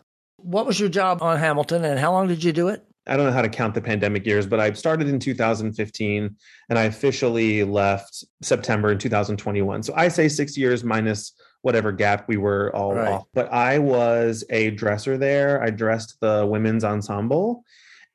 What 0.45 0.67
was 0.67 0.79
your 0.79 0.89
job 0.89 1.23
on 1.23 1.39
Hamilton 1.39 1.83
and 1.85 1.99
how 1.99 2.11
long 2.11 2.27
did 2.27 2.43
you 2.43 2.53
do 2.53 2.67
it? 2.67 2.85
I 3.07 3.17
don't 3.17 3.25
know 3.25 3.31
how 3.31 3.41
to 3.41 3.49
count 3.49 3.73
the 3.73 3.81
pandemic 3.81 4.25
years, 4.27 4.45
but 4.45 4.59
I 4.59 4.71
started 4.73 5.07
in 5.07 5.19
2015 5.19 6.35
and 6.69 6.79
I 6.79 6.83
officially 6.83 7.63
left 7.63 8.23
September 8.43 8.91
in 8.91 8.99
2021. 8.99 9.81
So 9.81 9.93
I 9.95 10.07
say 10.07 10.27
six 10.27 10.55
years 10.55 10.83
minus 10.83 11.33
whatever 11.61 11.91
gap 11.91 12.27
we 12.27 12.37
were 12.37 12.75
all 12.75 12.93
right. 12.93 13.13
off. 13.13 13.23
But 13.33 13.51
I 13.51 13.79
was 13.79 14.43
a 14.51 14.69
dresser 14.71 15.17
there. 15.17 15.63
I 15.63 15.71
dressed 15.71 16.17
the 16.19 16.45
women's 16.45 16.83
ensemble 16.83 17.63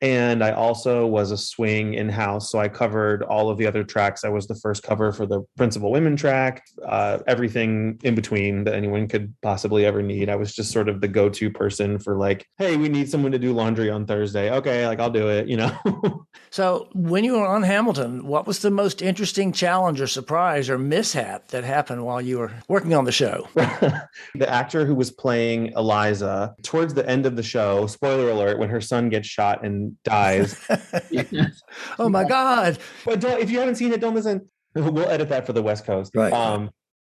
and 0.02 0.42
I 0.42 0.52
also 0.52 1.06
was 1.06 1.30
a 1.30 1.36
swing 1.36 1.94
in 1.94 2.08
house. 2.08 2.50
So 2.50 2.58
I 2.58 2.68
covered 2.68 3.22
all 3.22 3.50
of 3.50 3.58
the 3.58 3.66
other 3.66 3.84
tracks. 3.84 4.24
I 4.24 4.28
was 4.28 4.46
the 4.46 4.54
first 4.54 4.82
cover 4.82 5.12
for 5.12 5.26
the 5.26 5.42
principal 5.56 5.90
women 5.90 6.16
track, 6.16 6.64
uh, 6.86 7.18
everything 7.26 8.00
in 8.02 8.14
between 8.14 8.64
that 8.64 8.74
anyone 8.74 9.08
could 9.08 9.34
possibly 9.42 9.84
ever 9.84 10.02
need. 10.02 10.30
I 10.30 10.36
was 10.36 10.54
just 10.54 10.72
sort 10.72 10.88
of 10.88 11.00
the 11.00 11.08
go 11.08 11.28
to 11.28 11.50
person 11.50 11.98
for 11.98 12.16
like, 12.16 12.46
hey, 12.56 12.76
we 12.76 12.88
need 12.88 13.10
someone 13.10 13.32
to 13.32 13.38
do 13.38 13.52
laundry 13.52 13.90
on 13.90 14.06
Thursday. 14.06 14.50
Okay, 14.50 14.86
like 14.86 15.00
I'll 15.00 15.10
do 15.10 15.28
it, 15.28 15.48
you 15.48 15.56
know? 15.58 15.76
so 16.50 16.88
when 16.94 17.22
you 17.22 17.38
were 17.38 17.46
on 17.46 17.62
Hamilton, 17.62 18.26
what 18.26 18.46
was 18.46 18.60
the 18.60 18.70
most 18.70 19.02
interesting 19.02 19.52
challenge 19.52 20.00
or 20.00 20.06
surprise 20.06 20.70
or 20.70 20.78
mishap 20.78 21.48
that 21.48 21.64
happened 21.64 22.04
while 22.04 22.22
you 22.22 22.38
were 22.38 22.52
working 22.68 22.94
on 22.94 23.04
the 23.04 23.12
show? 23.12 23.46
the 23.54 24.48
actor 24.48 24.86
who 24.86 24.94
was 24.94 25.10
playing 25.10 25.72
Eliza, 25.76 26.54
towards 26.62 26.94
the 26.94 27.06
end 27.08 27.26
of 27.26 27.36
the 27.36 27.42
show, 27.42 27.86
spoiler 27.86 28.30
alert, 28.30 28.58
when 28.58 28.70
her 28.70 28.80
son 28.80 29.10
gets 29.10 29.28
shot 29.28 29.64
and 29.64 29.89
dies. 30.04 30.60
oh 31.98 32.08
my 32.08 32.24
God. 32.24 32.78
But 33.04 33.20
don't, 33.20 33.40
if 33.40 33.50
you 33.50 33.58
haven't 33.58 33.76
seen 33.76 33.92
it, 33.92 34.00
don't 34.00 34.14
listen. 34.14 34.48
We'll 34.74 35.08
edit 35.08 35.28
that 35.30 35.46
for 35.46 35.52
the 35.52 35.62
West 35.62 35.84
Coast. 35.84 36.12
Right. 36.14 36.32
Um, 36.32 36.70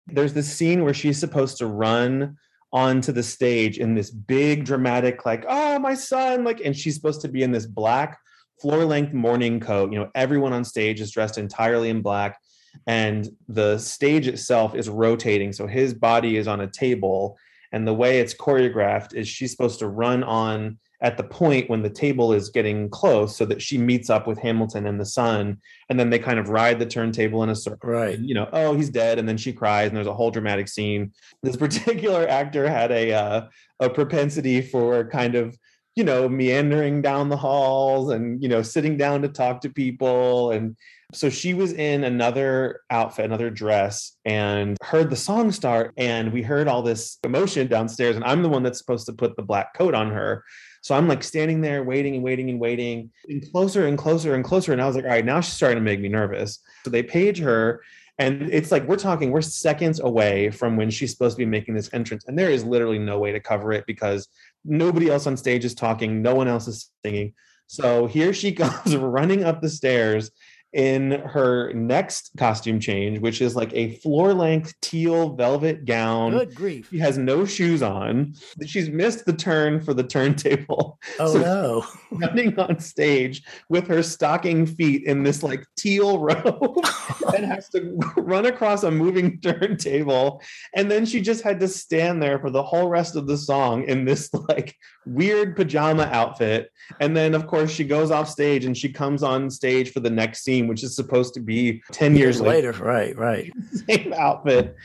there's 0.08 0.34
this 0.34 0.52
scene 0.52 0.84
where 0.84 0.94
she's 0.94 1.20
supposed 1.20 1.58
to 1.58 1.68
run 1.68 2.38
onto 2.72 3.12
the 3.12 3.24
stage 3.24 3.78
in 3.78 3.94
this 3.94 4.10
big 4.10 4.66
dramatic, 4.66 5.26
like, 5.26 5.46
oh, 5.48 5.78
my 5.78 5.94
son, 5.94 6.44
like, 6.44 6.60
and 6.66 6.76
she's 6.76 6.96
supposed 6.96 7.22
to 7.22 7.28
be 7.28 7.44
in 7.44 7.52
this 7.52 7.68
black 7.68 8.18
floor 8.60 8.84
length 8.86 9.14
morning 9.14 9.60
coat. 9.60 9.92
You 9.92 10.00
know, 10.00 10.10
everyone 10.16 10.54
on 10.54 10.66
stage 10.66 11.00
is 11.00 11.12
dressed 11.12 11.38
entirely 11.38 11.90
in 11.90 12.02
black, 12.02 12.40
and 12.88 13.30
the 13.48 13.78
stage 13.78 14.28
itself 14.28 14.74
is 14.74 14.90
rotating. 14.90 15.54
So 15.54 15.68
his 15.68 15.94
body 15.94 16.38
is 16.38 16.48
on 16.48 16.62
a 16.62 16.68
table. 16.68 17.38
And 17.72 17.88
the 17.88 17.94
way 17.94 18.20
it's 18.20 18.34
choreographed 18.34 19.14
is 19.14 19.28
she's 19.28 19.52
supposed 19.52 19.80
to 19.80 19.88
run 19.88 20.24
on 20.24 20.80
at 21.04 21.18
the 21.18 21.24
point 21.24 21.70
when 21.70 21.82
the 21.82 21.90
table 21.90 22.32
is 22.32 22.50
getting 22.50 22.90
close 22.90 23.36
so 23.36 23.46
that 23.46 23.62
she 23.62 23.78
meets 23.78 24.10
up 24.10 24.26
with 24.26 24.40
Hamilton 24.40 24.88
and 24.88 25.00
the 25.00 25.06
son 25.06 25.60
and 25.90 26.00
then 26.00 26.10
they 26.10 26.18
kind 26.18 26.40
of 26.40 26.50
ride 26.50 26.80
the 26.80 26.86
turntable 26.86 27.44
in 27.44 27.50
a 27.50 27.56
circle 27.56 27.90
right. 27.90 28.16
and, 28.16 28.28
you 28.28 28.34
know 28.34 28.50
oh 28.54 28.74
he's 28.74 28.90
dead 28.90 29.20
and 29.20 29.28
then 29.28 29.38
she 29.38 29.52
cries 29.54 29.90
and 29.90 29.98
there's 29.98 30.08
a 30.08 30.14
whole 30.14 30.32
dramatic 30.32 30.68
scene. 30.68 31.12
This 31.44 31.58
particular 31.68 32.28
actor 32.28 32.68
had 32.68 32.92
a 32.92 33.12
uh, 33.12 33.42
a 33.80 33.90
propensity 33.90 34.62
for 34.62 35.04
kind 35.10 35.36
of 35.36 35.58
you 35.96 36.04
know 36.04 36.28
meandering 36.28 37.02
down 37.02 37.30
the 37.30 37.38
halls 37.38 38.10
and 38.10 38.42
you 38.42 38.50
know 38.50 38.62
sitting 38.62 38.98
down 38.98 39.22
to 39.22 39.28
talk 39.28 39.62
to 39.62 39.70
people 39.70 40.52
and 40.52 40.76
so 41.14 41.30
she 41.30 41.54
was 41.54 41.74
in 41.74 42.04
another 42.04 42.82
outfit 42.90 43.26
another 43.26 43.52
dress 43.52 44.18
and 44.26 44.78
heard 44.82 45.12
the 45.12 45.16
song 45.16 45.52
start 45.52 45.94
and 45.98 46.34
we 46.34 46.42
heard 46.42 46.68
all 46.68 46.82
this 46.82 47.20
emotion 47.24 47.68
downstairs 47.68 48.16
and 48.16 48.26
i'm 48.26 48.42
the 48.42 48.50
one 48.50 48.64
that's 48.64 48.80
supposed 48.80 49.06
to 49.06 49.14
put 49.14 49.36
the 49.36 49.44
black 49.44 49.76
coat 49.76 49.94
on 49.94 50.10
her 50.10 50.44
so 50.84 50.96
I'm 50.96 51.08
like 51.08 51.24
standing 51.24 51.62
there 51.62 51.82
waiting 51.82 52.16
and 52.16 52.24
waiting 52.24 52.50
and 52.50 52.60
waiting 52.60 53.10
and 53.30 53.50
closer 53.54 53.88
and 53.88 53.98
closer 53.98 54.36
and 54.36 54.44
closer. 54.44 54.74
And 54.74 54.82
I 54.82 54.86
was 54.86 54.98
like, 54.98 55.06
all 55.06 55.12
right, 55.12 55.24
now 55.24 55.40
she's 55.40 55.54
starting 55.54 55.78
to 55.78 55.82
make 55.82 56.02
me 56.02 56.10
nervous. 56.10 56.60
So 56.84 56.90
they 56.90 57.02
page 57.02 57.40
her. 57.40 57.82
And 58.20 58.50
it's 58.52 58.70
like 58.70 58.86
we're 58.86 58.98
talking, 58.98 59.32
we're 59.32 59.42
seconds 59.42 60.02
away 60.02 60.52
from 60.52 60.76
when 60.76 60.90
she's 60.90 61.12
supposed 61.12 61.38
to 61.38 61.42
be 61.42 61.46
making 61.46 61.74
this 61.74 61.90
entrance. 61.94 62.26
And 62.28 62.38
there 62.38 62.50
is 62.50 62.66
literally 62.66 63.00
no 63.00 63.18
way 63.18 63.32
to 63.32 63.40
cover 63.40 63.72
it 63.72 63.86
because 63.88 64.28
nobody 64.66 65.10
else 65.10 65.26
on 65.26 65.38
stage 65.38 65.64
is 65.64 65.74
talking, 65.74 66.22
no 66.22 66.36
one 66.36 66.50
else 66.50 66.68
is 66.68 66.92
singing. 67.04 67.34
So 67.68 68.06
here 68.06 68.34
she 68.34 68.52
goes 68.52 68.94
running 68.94 69.46
up 69.46 69.62
the 69.62 69.70
stairs 69.70 70.32
in 70.74 71.12
her 71.12 71.72
next 71.74 72.32
costume 72.38 72.80
change, 72.80 73.20
which 73.20 73.42
is 73.42 73.56
like 73.56 73.72
a 73.74 73.96
floor 73.98 74.34
length 74.34 74.74
teal 74.82 75.36
velvet 75.36 75.86
gown. 75.86 76.32
Good 76.32 76.56
grief. 76.56 76.88
She 76.90 76.98
has 76.98 77.18
no 77.18 77.46
shoes 77.46 77.84
on. 77.84 78.34
She's 78.66 78.90
missed 78.90 79.26
the 79.26 79.34
turn 79.34 79.82
for 79.82 79.94
the 79.94 80.04
turntable. 80.04 81.00
Oh 81.20 81.34
so 81.34 81.40
no. 81.40 81.86
Running 82.12 82.58
on 82.60 82.80
stage 82.80 83.44
with 83.70 83.88
her 83.88 84.02
stocking 84.02 84.66
feet 84.66 85.04
in 85.04 85.22
this 85.22 85.44
like 85.44 85.64
teal 85.78 86.18
robe 86.20 86.80
and 87.36 87.46
has 87.46 87.70
to 87.70 87.96
run 88.18 88.48
across 88.48 88.84
a 88.84 88.90
moving 88.90 89.40
turntable. 89.40 90.42
And 90.76 90.90
then 90.90 91.06
she 91.06 91.22
just 91.22 91.44
had 91.44 91.60
to 91.60 91.68
stand 91.68 92.22
there 92.22 92.40
for 92.40 92.50
the 92.50 92.64
whole 92.64 92.90
rest 92.90 93.16
of 93.16 93.28
the 93.28 93.38
song 93.38 93.84
in 93.84 94.06
this 94.06 94.34
like 94.50 94.76
weird 95.06 95.56
pajama 95.56 96.10
outfit. 96.12 96.72
And 97.00 97.16
then, 97.16 97.36
of 97.36 97.48
course, 97.48 97.72
she 97.72 97.84
goes 97.84 98.12
off 98.12 98.30
stage 98.30 98.66
and 98.66 98.76
she 98.76 98.92
comes 98.92 99.24
on 99.24 99.50
stage 99.50 99.92
for 99.92 100.00
the 100.00 100.10
next 100.10 100.44
scene 100.44 100.63
scene, 100.64 100.68
which 100.70 100.84
is 100.84 100.96
supposed 100.96 101.34
to 101.36 101.40
be 101.40 101.82
10 101.92 102.16
years, 102.16 102.42
later. 102.42 102.72
later. 102.72 102.84
Right, 102.84 103.18
right. 103.18 103.54
Same 103.90 104.14
outfit. 104.14 104.76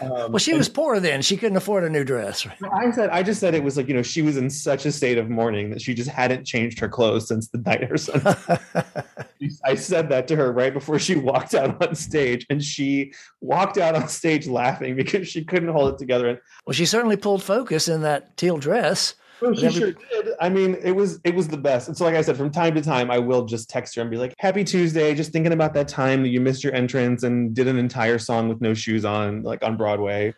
Um, 0.00 0.32
well, 0.32 0.38
she 0.38 0.54
was 0.54 0.68
poor 0.68 1.00
then. 1.00 1.22
She 1.22 1.36
couldn't 1.36 1.56
afford 1.56 1.84
a 1.84 1.90
new 1.90 2.04
dress. 2.04 2.46
I 2.72 2.90
said, 2.90 3.10
I 3.10 3.22
just 3.22 3.40
said 3.40 3.54
it 3.54 3.62
was 3.62 3.76
like, 3.76 3.88
you 3.88 3.94
know, 3.94 4.02
she 4.02 4.22
was 4.22 4.36
in 4.36 4.50
such 4.50 4.86
a 4.86 4.92
state 4.92 5.18
of 5.18 5.28
mourning 5.30 5.70
that 5.70 5.80
she 5.80 5.94
just 5.94 6.10
hadn't 6.10 6.44
changed 6.44 6.78
her 6.80 6.88
clothes 6.88 7.28
since 7.28 7.48
the 7.48 7.58
night 7.58 7.84
her 7.84 7.96
son. 7.96 8.22
I 9.64 9.74
said 9.74 10.08
that 10.08 10.26
to 10.28 10.36
her 10.36 10.52
right 10.52 10.72
before 10.72 10.98
she 10.98 11.14
walked 11.16 11.54
out 11.54 11.86
on 11.86 11.94
stage, 11.94 12.46
and 12.50 12.62
she 12.62 13.12
walked 13.40 13.78
out 13.78 13.94
on 13.94 14.08
stage 14.08 14.46
laughing 14.46 14.96
because 14.96 15.28
she 15.28 15.44
couldn't 15.44 15.68
hold 15.68 15.94
it 15.94 15.98
together. 15.98 16.42
Well, 16.66 16.74
she 16.74 16.86
certainly 16.86 17.16
pulled 17.16 17.42
focus 17.42 17.88
in 17.88 18.02
that 18.02 18.36
teal 18.36 18.58
dress. 18.58 19.14
Well, 19.40 19.54
she 19.54 19.66
every- 19.66 19.80
sure 19.80 19.92
did. 19.92 20.34
I 20.40 20.48
mean, 20.48 20.76
it 20.82 20.92
was 20.92 21.20
it 21.24 21.34
was 21.34 21.48
the 21.48 21.56
best. 21.56 21.88
And 21.88 21.96
so, 21.96 22.04
like 22.04 22.14
I 22.14 22.22
said, 22.22 22.36
from 22.36 22.50
time 22.50 22.74
to 22.74 22.82
time, 22.82 23.10
I 23.10 23.18
will 23.18 23.44
just 23.44 23.68
text 23.68 23.94
her 23.96 24.02
and 24.02 24.10
be 24.10 24.16
like, 24.16 24.34
"Happy 24.38 24.64
Tuesday! 24.64 25.14
Just 25.14 25.32
thinking 25.32 25.52
about 25.52 25.74
that 25.74 25.88
time 25.88 26.22
that 26.22 26.28
you 26.28 26.40
missed 26.40 26.64
your 26.64 26.74
entrance 26.74 27.22
and 27.22 27.54
did 27.54 27.68
an 27.68 27.78
entire 27.78 28.18
song 28.18 28.48
with 28.48 28.60
no 28.60 28.74
shoes 28.74 29.04
on, 29.04 29.42
like 29.42 29.62
on 29.64 29.76
Broadway." 29.76 30.34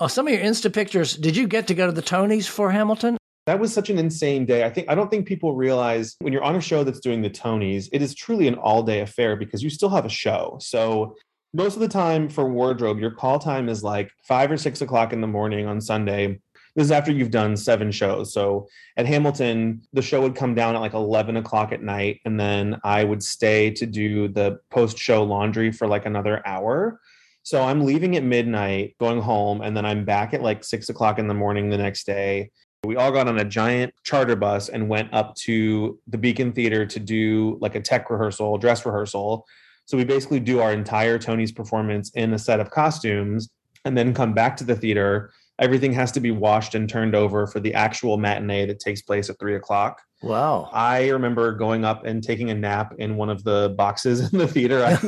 Oh, 0.00 0.06
some 0.06 0.26
of 0.26 0.32
your 0.32 0.42
Insta 0.42 0.72
pictures. 0.72 1.16
Did 1.16 1.36
you 1.36 1.46
get 1.46 1.66
to 1.68 1.74
go 1.74 1.86
to 1.86 1.92
the 1.92 2.02
Tonys 2.02 2.48
for 2.48 2.70
Hamilton? 2.70 3.16
That 3.46 3.60
was 3.60 3.72
such 3.72 3.90
an 3.90 3.98
insane 3.98 4.46
day. 4.46 4.64
I 4.64 4.70
think 4.70 4.88
I 4.90 4.94
don't 4.94 5.10
think 5.10 5.26
people 5.26 5.54
realize 5.54 6.16
when 6.20 6.32
you're 6.32 6.42
on 6.42 6.56
a 6.56 6.60
show 6.60 6.82
that's 6.82 7.00
doing 7.00 7.22
the 7.22 7.30
Tonys, 7.30 7.88
it 7.92 8.02
is 8.02 8.14
truly 8.14 8.48
an 8.48 8.54
all-day 8.54 9.00
affair 9.00 9.36
because 9.36 9.62
you 9.62 9.70
still 9.70 9.90
have 9.90 10.06
a 10.06 10.10
show. 10.10 10.56
So 10.60 11.14
most 11.52 11.74
of 11.74 11.80
the 11.80 11.88
time 11.88 12.28
for 12.28 12.48
wardrobe, 12.48 12.98
your 12.98 13.10
call 13.10 13.38
time 13.38 13.68
is 13.68 13.84
like 13.84 14.10
five 14.26 14.50
or 14.50 14.56
six 14.56 14.80
o'clock 14.80 15.12
in 15.12 15.20
the 15.20 15.26
morning 15.26 15.66
on 15.66 15.80
Sunday 15.80 16.40
this 16.74 16.86
is 16.86 16.90
after 16.90 17.12
you've 17.12 17.30
done 17.30 17.56
seven 17.56 17.90
shows. 17.90 18.32
So 18.32 18.68
at 18.96 19.06
Hamilton, 19.06 19.82
the 19.92 20.02
show 20.02 20.20
would 20.20 20.34
come 20.34 20.54
down 20.54 20.74
at 20.74 20.80
like 20.80 20.94
11 20.94 21.36
o'clock 21.36 21.72
at 21.72 21.82
night. 21.82 22.20
And 22.24 22.38
then 22.38 22.80
I 22.82 23.04
would 23.04 23.22
stay 23.22 23.70
to 23.72 23.86
do 23.86 24.28
the 24.28 24.58
post 24.70 24.98
show 24.98 25.22
laundry 25.22 25.70
for 25.70 25.86
like 25.86 26.04
another 26.04 26.46
hour. 26.46 27.00
So 27.44 27.62
I'm 27.62 27.84
leaving 27.84 28.16
at 28.16 28.24
midnight, 28.24 28.96
going 28.98 29.20
home, 29.20 29.60
and 29.60 29.76
then 29.76 29.84
I'm 29.84 30.04
back 30.04 30.34
at 30.34 30.42
like 30.42 30.64
six 30.64 30.88
o'clock 30.88 31.18
in 31.18 31.28
the 31.28 31.34
morning 31.34 31.68
the 31.68 31.78
next 31.78 32.06
day. 32.06 32.50
We 32.84 32.96
all 32.96 33.12
got 33.12 33.28
on 33.28 33.38
a 33.38 33.44
giant 33.44 33.94
charter 34.02 34.36
bus 34.36 34.68
and 34.68 34.88
went 34.88 35.12
up 35.12 35.34
to 35.36 35.98
the 36.06 36.18
Beacon 36.18 36.52
Theater 36.52 36.84
to 36.86 36.98
do 36.98 37.58
like 37.60 37.74
a 37.74 37.80
tech 37.80 38.10
rehearsal, 38.10 38.58
dress 38.58 38.84
rehearsal. 38.84 39.46
So 39.86 39.96
we 39.96 40.04
basically 40.04 40.40
do 40.40 40.60
our 40.60 40.72
entire 40.72 41.18
Tony's 41.18 41.52
performance 41.52 42.10
in 42.14 42.32
a 42.32 42.38
set 42.38 42.60
of 42.60 42.70
costumes 42.70 43.50
and 43.84 43.96
then 43.96 44.14
come 44.14 44.32
back 44.32 44.56
to 44.56 44.64
the 44.64 44.74
theater. 44.74 45.30
Everything 45.60 45.92
has 45.92 46.10
to 46.12 46.20
be 46.20 46.30
washed 46.30 46.74
and 46.74 46.88
turned 46.88 47.14
over 47.14 47.46
for 47.46 47.60
the 47.60 47.74
actual 47.74 48.16
matinee 48.16 48.66
that 48.66 48.80
takes 48.80 49.02
place 49.02 49.30
at 49.30 49.38
three 49.38 49.54
o'clock. 49.54 50.02
Wow. 50.22 50.70
I 50.72 51.08
remember 51.10 51.52
going 51.52 51.84
up 51.84 52.04
and 52.04 52.22
taking 52.22 52.50
a 52.50 52.54
nap 52.54 52.94
in 52.98 53.16
one 53.16 53.30
of 53.30 53.44
the 53.44 53.74
boxes 53.76 54.20
in 54.32 54.38
the 54.38 54.48
theater. 54.48 54.84
I, 54.84 54.98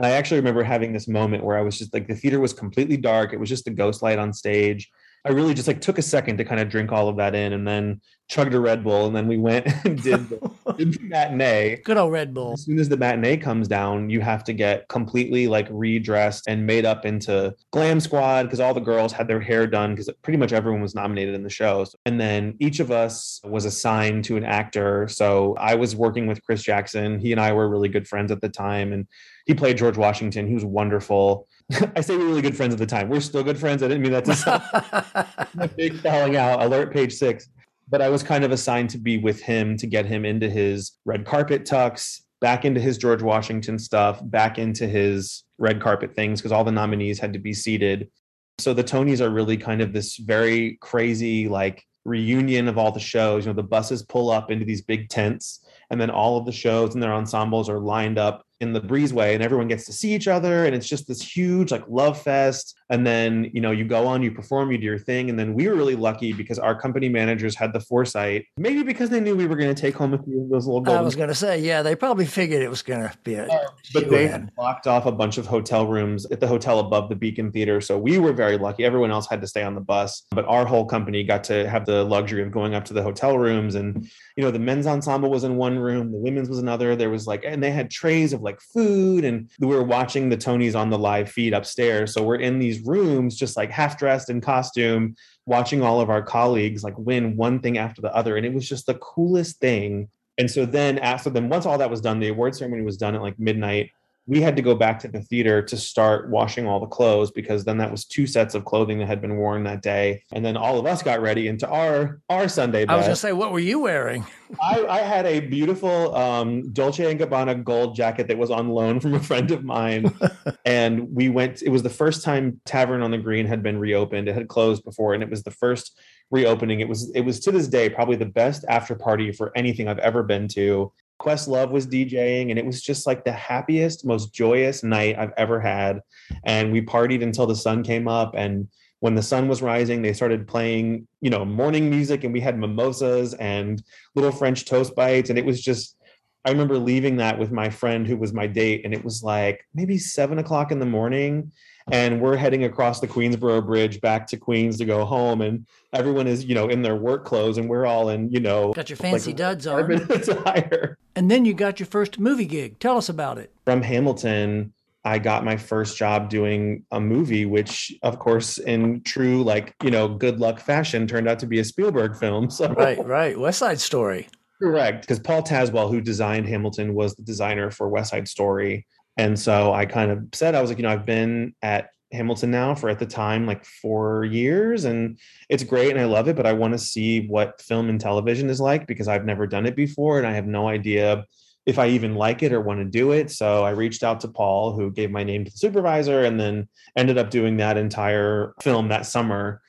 I 0.04 0.10
actually 0.10 0.38
remember 0.38 0.62
having 0.62 0.92
this 0.92 1.06
moment 1.06 1.44
where 1.44 1.58
I 1.58 1.62
was 1.62 1.78
just 1.78 1.92
like, 1.94 2.08
the 2.08 2.16
theater 2.16 2.40
was 2.40 2.52
completely 2.52 2.96
dark. 2.96 3.32
It 3.32 3.38
was 3.38 3.48
just 3.48 3.66
a 3.66 3.70
ghost 3.70 4.02
light 4.02 4.18
on 4.18 4.32
stage. 4.32 4.90
I 5.24 5.30
really 5.30 5.54
just 5.54 5.68
like 5.68 5.80
took 5.80 5.98
a 5.98 6.02
second 6.02 6.38
to 6.38 6.44
kind 6.44 6.60
of 6.60 6.68
drink 6.68 6.90
all 6.90 7.08
of 7.08 7.16
that 7.18 7.34
in 7.34 7.52
and 7.52 7.66
then 7.66 8.00
chugged 8.28 8.54
a 8.54 8.60
Red 8.60 8.82
Bull. 8.82 9.06
And 9.06 9.14
then 9.14 9.28
we 9.28 9.38
went 9.38 9.66
and 9.84 10.02
did 10.02 10.28
the, 10.28 10.50
did 10.78 10.94
the 10.94 11.00
matinee. 11.00 11.76
Good 11.84 11.96
old 11.96 12.12
Red 12.12 12.34
Bull. 12.34 12.52
As 12.52 12.64
soon 12.64 12.78
as 12.78 12.88
the 12.88 12.96
matinee 12.96 13.36
comes 13.36 13.68
down, 13.68 14.10
you 14.10 14.20
have 14.20 14.44
to 14.44 14.52
get 14.52 14.88
completely 14.88 15.48
like 15.48 15.68
redressed 15.70 16.44
and 16.48 16.66
made 16.66 16.84
up 16.84 17.04
into 17.04 17.54
glam 17.70 18.00
squad 18.00 18.44
because 18.44 18.60
all 18.60 18.74
the 18.74 18.80
girls 18.80 19.12
had 19.12 19.28
their 19.28 19.40
hair 19.40 19.66
done 19.66 19.94
because 19.94 20.08
pretty 20.22 20.36
much 20.36 20.52
everyone 20.52 20.82
was 20.82 20.94
nominated 20.94 21.34
in 21.34 21.42
the 21.42 21.50
show. 21.50 21.84
And 22.06 22.20
then 22.20 22.56
each 22.58 22.80
of 22.80 22.90
us 22.90 23.40
was 23.44 23.64
assigned 23.64 24.24
to 24.24 24.36
an 24.36 24.44
actor. 24.44 25.08
So 25.08 25.54
I 25.58 25.74
was 25.74 25.96
working 25.96 26.26
with 26.26 26.42
Chris 26.42 26.62
Jackson. 26.62 27.18
He 27.18 27.32
and 27.32 27.40
I 27.40 27.52
were 27.52 27.68
really 27.68 27.88
good 27.88 28.06
friends 28.06 28.30
at 28.30 28.40
the 28.40 28.48
time. 28.48 28.92
And 28.92 29.06
he 29.46 29.54
played 29.54 29.78
George 29.78 29.96
Washington. 29.96 30.46
He 30.46 30.54
was 30.54 30.64
wonderful. 30.64 31.48
I 31.96 32.00
say 32.00 32.16
we 32.16 32.24
are 32.24 32.26
really 32.26 32.42
good 32.42 32.56
friends 32.56 32.72
at 32.72 32.78
the 32.78 32.86
time. 32.86 33.08
We're 33.08 33.20
still 33.20 33.42
good 33.42 33.58
friends. 33.58 33.82
I 33.82 33.88
didn't 33.88 34.02
mean 34.02 34.12
that 34.12 34.24
to 34.26 34.34
sound 34.34 34.62
a 35.58 35.68
big 35.68 36.00
falling 36.00 36.36
out. 36.36 36.62
Alert 36.62 36.92
page 36.92 37.14
six. 37.14 37.48
But 37.88 38.00
I 38.00 38.08
was 38.08 38.22
kind 38.22 38.44
of 38.44 38.52
assigned 38.52 38.90
to 38.90 38.98
be 38.98 39.18
with 39.18 39.42
him 39.42 39.76
to 39.78 39.86
get 39.86 40.06
him 40.06 40.24
into 40.24 40.48
his 40.48 40.92
red 41.04 41.26
carpet 41.26 41.64
tux, 41.64 42.22
back 42.40 42.64
into 42.64 42.80
his 42.80 42.98
George 42.98 43.22
Washington 43.22 43.78
stuff, 43.78 44.20
back 44.24 44.58
into 44.58 44.86
his 44.86 45.44
red 45.58 45.80
carpet 45.80 46.14
things, 46.14 46.40
because 46.40 46.52
all 46.52 46.64
the 46.64 46.72
nominees 46.72 47.20
had 47.20 47.32
to 47.32 47.38
be 47.38 47.52
seated. 47.52 48.10
So 48.58 48.74
the 48.74 48.84
Tonys 48.84 49.20
are 49.20 49.30
really 49.30 49.56
kind 49.56 49.80
of 49.80 49.92
this 49.92 50.16
very 50.16 50.76
crazy, 50.80 51.48
like 51.48 51.84
reunion 52.04 52.68
of 52.68 52.78
all 52.78 52.92
the 52.92 53.00
shows. 53.00 53.44
You 53.44 53.52
know, 53.52 53.56
the 53.56 53.62
buses 53.62 54.02
pull 54.02 54.30
up 54.30 54.50
into 54.50 54.64
these 54.64 54.82
big 54.82 55.08
tents, 55.08 55.64
and 55.90 56.00
then 56.00 56.10
all 56.10 56.36
of 56.36 56.46
the 56.46 56.52
shows 56.52 56.94
and 56.94 57.02
their 57.02 57.14
ensembles 57.14 57.68
are 57.68 57.78
lined 57.78 58.18
up 58.18 58.44
in 58.62 58.72
the 58.72 58.80
breezeway 58.80 59.34
and 59.34 59.42
everyone 59.42 59.68
gets 59.68 59.84
to 59.86 59.92
see 59.92 60.14
each 60.14 60.28
other 60.28 60.64
and 60.64 60.74
it's 60.74 60.88
just 60.88 61.06
this 61.08 61.20
huge 61.20 61.70
like 61.70 61.84
love 61.88 62.20
fest. 62.20 62.78
And 62.88 63.06
then 63.06 63.50
you 63.52 63.60
know 63.60 63.70
you 63.70 63.84
go 63.84 64.06
on 64.06 64.22
you 64.22 64.30
perform 64.30 64.70
you 64.72 64.78
do 64.78 64.84
your 64.84 64.98
thing. 64.98 65.30
And 65.30 65.38
then 65.38 65.54
we 65.54 65.68
were 65.68 65.74
really 65.74 65.96
lucky 65.96 66.32
because 66.32 66.58
our 66.58 66.78
company 66.78 67.08
managers 67.08 67.54
had 67.54 67.72
the 67.72 67.80
foresight 67.80 68.46
maybe 68.56 68.82
because 68.82 69.10
they 69.10 69.20
knew 69.20 69.36
we 69.36 69.46
were 69.46 69.56
going 69.56 69.74
to 69.74 69.80
take 69.80 69.94
home 69.94 70.14
a 70.14 70.22
few 70.22 70.42
of 70.42 70.50
those 70.50 70.66
little 70.66 70.88
I 70.90 71.00
was 71.00 71.16
going 71.16 71.28
to 71.28 71.34
say 71.34 71.58
yeah 71.60 71.82
they 71.82 71.96
probably 71.96 72.26
figured 72.26 72.62
it 72.62 72.70
was 72.70 72.82
going 72.82 73.08
to 73.08 73.16
be 73.24 73.34
a 73.34 73.48
but 73.92 74.08
they 74.08 74.28
had 74.28 74.54
blocked 74.54 74.86
off 74.86 75.06
a 75.06 75.12
bunch 75.12 75.38
of 75.38 75.46
hotel 75.46 75.86
rooms 75.86 76.26
at 76.30 76.40
the 76.40 76.46
hotel 76.46 76.78
above 76.78 77.08
the 77.08 77.16
Beacon 77.16 77.52
Theater. 77.52 77.80
So 77.80 77.98
we 77.98 78.18
were 78.18 78.32
very 78.32 78.58
lucky. 78.58 78.84
Everyone 78.84 79.10
else 79.10 79.28
had 79.28 79.40
to 79.40 79.46
stay 79.46 79.62
on 79.62 79.74
the 79.74 79.80
bus. 79.80 80.22
But 80.30 80.46
our 80.46 80.64
whole 80.64 80.84
company 80.84 81.24
got 81.24 81.44
to 81.44 81.68
have 81.68 81.86
the 81.86 82.04
luxury 82.04 82.42
of 82.42 82.50
going 82.50 82.74
up 82.74 82.84
to 82.86 82.94
the 82.94 83.02
hotel 83.02 83.38
rooms. 83.38 83.74
And 83.74 84.08
you 84.36 84.44
know 84.44 84.50
the 84.50 84.58
men's 84.58 84.86
ensemble 84.86 85.30
was 85.30 85.44
in 85.44 85.56
one 85.56 85.78
room 85.78 86.12
the 86.12 86.18
women's 86.18 86.48
was 86.48 86.58
another. 86.58 86.96
There 86.96 87.10
was 87.10 87.26
like 87.26 87.44
and 87.44 87.62
they 87.62 87.70
had 87.70 87.90
trays 87.90 88.32
of 88.32 88.42
like 88.42 88.51
like 88.52 88.60
food 88.60 89.24
and 89.24 89.50
we 89.58 89.66
were 89.66 89.82
watching 89.82 90.28
the 90.28 90.36
Tonys 90.36 90.78
on 90.78 90.90
the 90.90 90.98
live 90.98 91.30
feed 91.30 91.54
upstairs. 91.54 92.12
So 92.12 92.22
we're 92.22 92.36
in 92.36 92.58
these 92.58 92.80
rooms 92.80 93.36
just 93.36 93.56
like 93.56 93.70
half 93.70 93.98
dressed 93.98 94.30
in 94.30 94.40
costume, 94.40 95.16
watching 95.46 95.82
all 95.82 96.00
of 96.00 96.10
our 96.10 96.22
colleagues 96.22 96.84
like 96.84 96.96
win 96.98 97.36
one 97.36 97.60
thing 97.60 97.78
after 97.78 98.02
the 98.02 98.14
other. 98.14 98.36
And 98.36 98.46
it 98.46 98.52
was 98.52 98.68
just 98.68 98.86
the 98.86 98.94
coolest 98.94 99.58
thing. 99.58 100.08
And 100.38 100.50
so 100.50 100.66
then 100.66 100.98
after 100.98 101.30
then, 101.30 101.48
once 101.48 101.66
all 101.66 101.78
that 101.78 101.90
was 101.90 102.00
done, 102.00 102.20
the 102.20 102.28
award 102.28 102.54
ceremony 102.54 102.82
was 102.82 102.96
done 102.96 103.14
at 103.14 103.22
like 103.22 103.38
midnight 103.38 103.90
we 104.26 104.40
had 104.40 104.54
to 104.54 104.62
go 104.62 104.74
back 104.74 105.00
to 105.00 105.08
the 105.08 105.20
theater 105.20 105.60
to 105.62 105.76
start 105.76 106.30
washing 106.30 106.66
all 106.66 106.78
the 106.78 106.86
clothes 106.86 107.32
because 107.32 107.64
then 107.64 107.78
that 107.78 107.90
was 107.90 108.04
two 108.04 108.24
sets 108.26 108.54
of 108.54 108.64
clothing 108.64 108.98
that 108.98 109.06
had 109.06 109.20
been 109.20 109.36
worn 109.36 109.64
that 109.64 109.82
day. 109.82 110.22
And 110.32 110.44
then 110.44 110.56
all 110.56 110.78
of 110.78 110.86
us 110.86 111.02
got 111.02 111.20
ready 111.20 111.48
into 111.48 111.68
our 111.68 112.20
our 112.28 112.48
sunday 112.48 112.84
best. 112.84 112.94
i 112.94 112.96
was 112.96 113.06
gonna 113.06 113.16
say 113.16 113.32
what 113.32 113.52
were 113.52 113.58
you 113.58 113.80
wearing? 113.80 114.24
I, 114.62 114.86
I, 114.86 114.98
had 114.98 115.24
a 115.24 115.40
beautiful 115.40 116.14
um, 116.14 116.72
dolce 116.72 117.10
and 117.10 117.18
gabbana 117.18 117.64
gold 117.64 117.96
jacket 117.96 118.28
that 118.28 118.36
was 118.36 118.50
on 118.50 118.68
loan 118.68 119.00
from 119.00 119.14
a 119.14 119.20
friend 119.20 119.50
of 119.50 119.64
mine. 119.64 120.14
And 120.64 121.14
we 121.14 121.28
went 121.28 121.62
it 121.62 121.70
was 121.70 121.82
the 121.82 121.90
first 121.90 122.24
time 122.24 122.60
tavern 122.64 123.02
on 123.02 123.10
the 123.10 123.18
green 123.18 123.46
had 123.46 123.62
been 123.62 123.78
reopened. 123.78 124.28
It 124.28 124.34
had 124.34 124.46
closed 124.46 124.84
before 124.84 125.14
and 125.14 125.22
it 125.22 125.30
was 125.30 125.42
the 125.42 125.50
first 125.50 125.98
reopening. 126.30 126.80
It 126.80 126.88
was 126.88 127.10
it 127.14 127.22
was 127.22 127.40
to 127.40 127.50
this 127.50 127.66
day 127.66 127.90
probably 127.90 128.16
the 128.16 128.26
best 128.26 128.64
after 128.68 128.94
party 128.94 129.32
for 129.32 129.50
anything 129.56 129.88
i've 129.88 129.98
ever 129.98 130.22
been 130.22 130.46
to 130.48 130.92
Questlove 131.22 131.70
was 131.70 131.86
DJing, 131.86 132.50
and 132.50 132.58
it 132.58 132.66
was 132.66 132.82
just 132.82 133.06
like 133.06 133.24
the 133.24 133.32
happiest, 133.32 134.04
most 134.04 134.34
joyous 134.34 134.82
night 134.82 135.16
I've 135.18 135.32
ever 135.36 135.60
had. 135.60 136.00
And 136.44 136.72
we 136.72 136.82
partied 136.82 137.22
until 137.22 137.46
the 137.46 137.56
sun 137.56 137.82
came 137.82 138.08
up. 138.08 138.34
And 138.36 138.68
when 139.00 139.14
the 139.14 139.22
sun 139.22 139.48
was 139.48 139.62
rising, 139.62 140.02
they 140.02 140.12
started 140.12 140.48
playing, 140.48 141.06
you 141.20 141.30
know, 141.30 141.44
morning 141.44 141.88
music, 141.88 142.24
and 142.24 142.32
we 142.32 142.40
had 142.40 142.58
mimosas 142.58 143.34
and 143.34 143.82
little 144.14 144.32
French 144.32 144.64
toast 144.64 144.94
bites. 144.94 145.30
And 145.30 145.38
it 145.38 145.44
was 145.44 145.62
just, 145.62 145.96
I 146.44 146.50
remember 146.50 146.78
leaving 146.78 147.16
that 147.18 147.38
with 147.38 147.52
my 147.52 147.70
friend 147.70 148.06
who 148.06 148.16
was 148.16 148.32
my 148.32 148.46
date, 148.46 148.82
and 148.84 148.92
it 148.92 149.04
was 149.04 149.22
like 149.22 149.64
maybe 149.74 149.98
seven 149.98 150.38
o'clock 150.38 150.72
in 150.72 150.80
the 150.80 150.86
morning 150.86 151.52
and 151.90 152.20
we're 152.20 152.36
heading 152.36 152.64
across 152.64 153.00
the 153.00 153.08
Queensboro 153.08 153.64
Bridge 153.64 154.00
back 154.00 154.26
to 154.28 154.36
Queens 154.36 154.78
to 154.78 154.84
go 154.84 155.04
home, 155.04 155.40
and 155.40 155.66
everyone 155.92 156.26
is 156.26 156.44
you 156.44 156.54
know 156.54 156.68
in 156.68 156.82
their 156.82 156.96
work 156.96 157.24
clothes, 157.24 157.58
and 157.58 157.68
we're 157.68 157.86
all 157.86 158.10
in 158.10 158.30
you 158.30 158.40
know 158.40 158.72
got 158.72 158.90
your 158.90 158.96
fancy 158.96 159.30
like, 159.30 159.36
duds 159.36 159.66
on 159.66 159.90
attire. 159.92 160.98
And 161.14 161.30
then 161.30 161.44
you 161.44 161.54
got 161.54 161.78
your 161.80 161.86
first 161.86 162.18
movie 162.18 162.46
gig. 162.46 162.78
Tell 162.78 162.96
us 162.96 163.08
about 163.08 163.38
it. 163.38 163.52
From 163.64 163.82
Hamilton, 163.82 164.72
I 165.04 165.18
got 165.18 165.44
my 165.44 165.56
first 165.56 165.96
job 165.96 166.30
doing 166.30 166.84
a 166.92 167.00
movie, 167.00 167.44
which, 167.44 167.92
of 168.02 168.18
course, 168.18 168.58
in 168.58 169.02
true 169.02 169.42
like 169.42 169.74
you 169.82 169.90
know 169.90 170.08
good 170.08 170.38
luck 170.38 170.60
fashion, 170.60 171.06
turned 171.06 171.28
out 171.28 171.38
to 171.40 171.46
be 171.46 171.58
a 171.58 171.64
Spielberg 171.64 172.16
film. 172.16 172.50
So 172.62 172.68
right, 172.74 173.04
right, 173.04 173.38
West 173.38 173.58
Side 173.58 173.80
Story. 173.80 174.28
Correct, 174.60 175.00
because 175.00 175.18
Paul 175.18 175.42
Tazewell, 175.42 175.90
who 175.90 176.00
designed 176.00 176.46
Hamilton, 176.46 176.94
was 176.94 177.16
the 177.16 177.22
designer 177.22 177.70
for 177.70 177.88
West 177.88 178.10
Side 178.10 178.28
Story. 178.28 178.86
And 179.16 179.38
so 179.38 179.72
I 179.72 179.86
kind 179.86 180.10
of 180.10 180.24
said, 180.32 180.54
I 180.54 180.60
was 180.60 180.70
like, 180.70 180.78
you 180.78 180.84
know, 180.84 180.90
I've 180.90 181.06
been 181.06 181.54
at 181.62 181.90
Hamilton 182.12 182.50
now 182.50 182.74
for 182.74 182.88
at 182.88 182.98
the 182.98 183.06
time 183.06 183.46
like 183.46 183.64
four 183.64 184.24
years 184.24 184.84
and 184.84 185.18
it's 185.48 185.64
great 185.64 185.90
and 185.90 186.00
I 186.00 186.04
love 186.04 186.28
it, 186.28 186.36
but 186.36 186.46
I 186.46 186.52
want 186.52 186.72
to 186.72 186.78
see 186.78 187.26
what 187.26 187.60
film 187.60 187.88
and 187.88 188.00
television 188.00 188.50
is 188.50 188.60
like 188.60 188.86
because 188.86 189.08
I've 189.08 189.24
never 189.24 189.46
done 189.46 189.66
it 189.66 189.76
before 189.76 190.18
and 190.18 190.26
I 190.26 190.32
have 190.32 190.46
no 190.46 190.68
idea 190.68 191.24
if 191.64 191.78
I 191.78 191.88
even 191.88 192.14
like 192.14 192.42
it 192.42 192.52
or 192.52 192.60
want 192.60 192.80
to 192.80 192.84
do 192.84 193.12
it. 193.12 193.30
So 193.30 193.64
I 193.64 193.70
reached 193.70 194.02
out 194.02 194.20
to 194.20 194.28
Paul, 194.28 194.74
who 194.74 194.90
gave 194.90 195.10
my 195.10 195.22
name 195.24 195.44
to 195.44 195.50
the 195.50 195.56
supervisor, 195.56 196.24
and 196.24 196.38
then 196.38 196.68
ended 196.96 197.18
up 197.18 197.30
doing 197.30 197.56
that 197.58 197.76
entire 197.76 198.54
film 198.60 198.88
that 198.88 199.06
summer. 199.06 199.60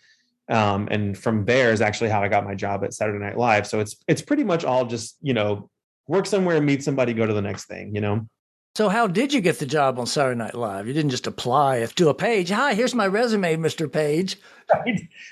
Um, 0.49 0.87
and 0.91 1.17
from 1.17 1.45
there 1.45 1.71
is 1.71 1.81
actually 1.81 2.09
how 2.09 2.21
I 2.23 2.29
got 2.29 2.45
my 2.45 2.55
job 2.55 2.83
at 2.83 2.93
Saturday 2.93 3.23
Night 3.23 3.37
Live. 3.37 3.67
So 3.67 3.79
it's 3.79 3.95
it's 4.07 4.21
pretty 4.21 4.43
much 4.43 4.65
all 4.65 4.85
just 4.85 5.17
you 5.21 5.33
know 5.33 5.69
work 6.07 6.25
somewhere, 6.25 6.59
meet 6.59 6.83
somebody, 6.83 7.13
go 7.13 7.25
to 7.25 7.33
the 7.33 7.41
next 7.41 7.65
thing. 7.65 7.93
You 7.95 8.01
know. 8.01 8.27
So, 8.75 8.89
how 8.89 9.05
did 9.05 9.31
you 9.31 9.39
get 9.39 9.59
the 9.59 9.67
job 9.67 9.99
on 9.99 10.07
Saturday 10.07 10.35
Night 10.39 10.55
Live? 10.55 10.87
You 10.87 10.93
didn't 10.93 11.11
just 11.11 11.27
apply 11.27 11.85
to 11.85 12.09
a 12.09 12.13
page. 12.15 12.49
Hi, 12.49 12.73
here's 12.73 12.95
my 12.95 13.05
resume, 13.05 13.55
Mr. 13.57 13.91
Page. 13.91 14.37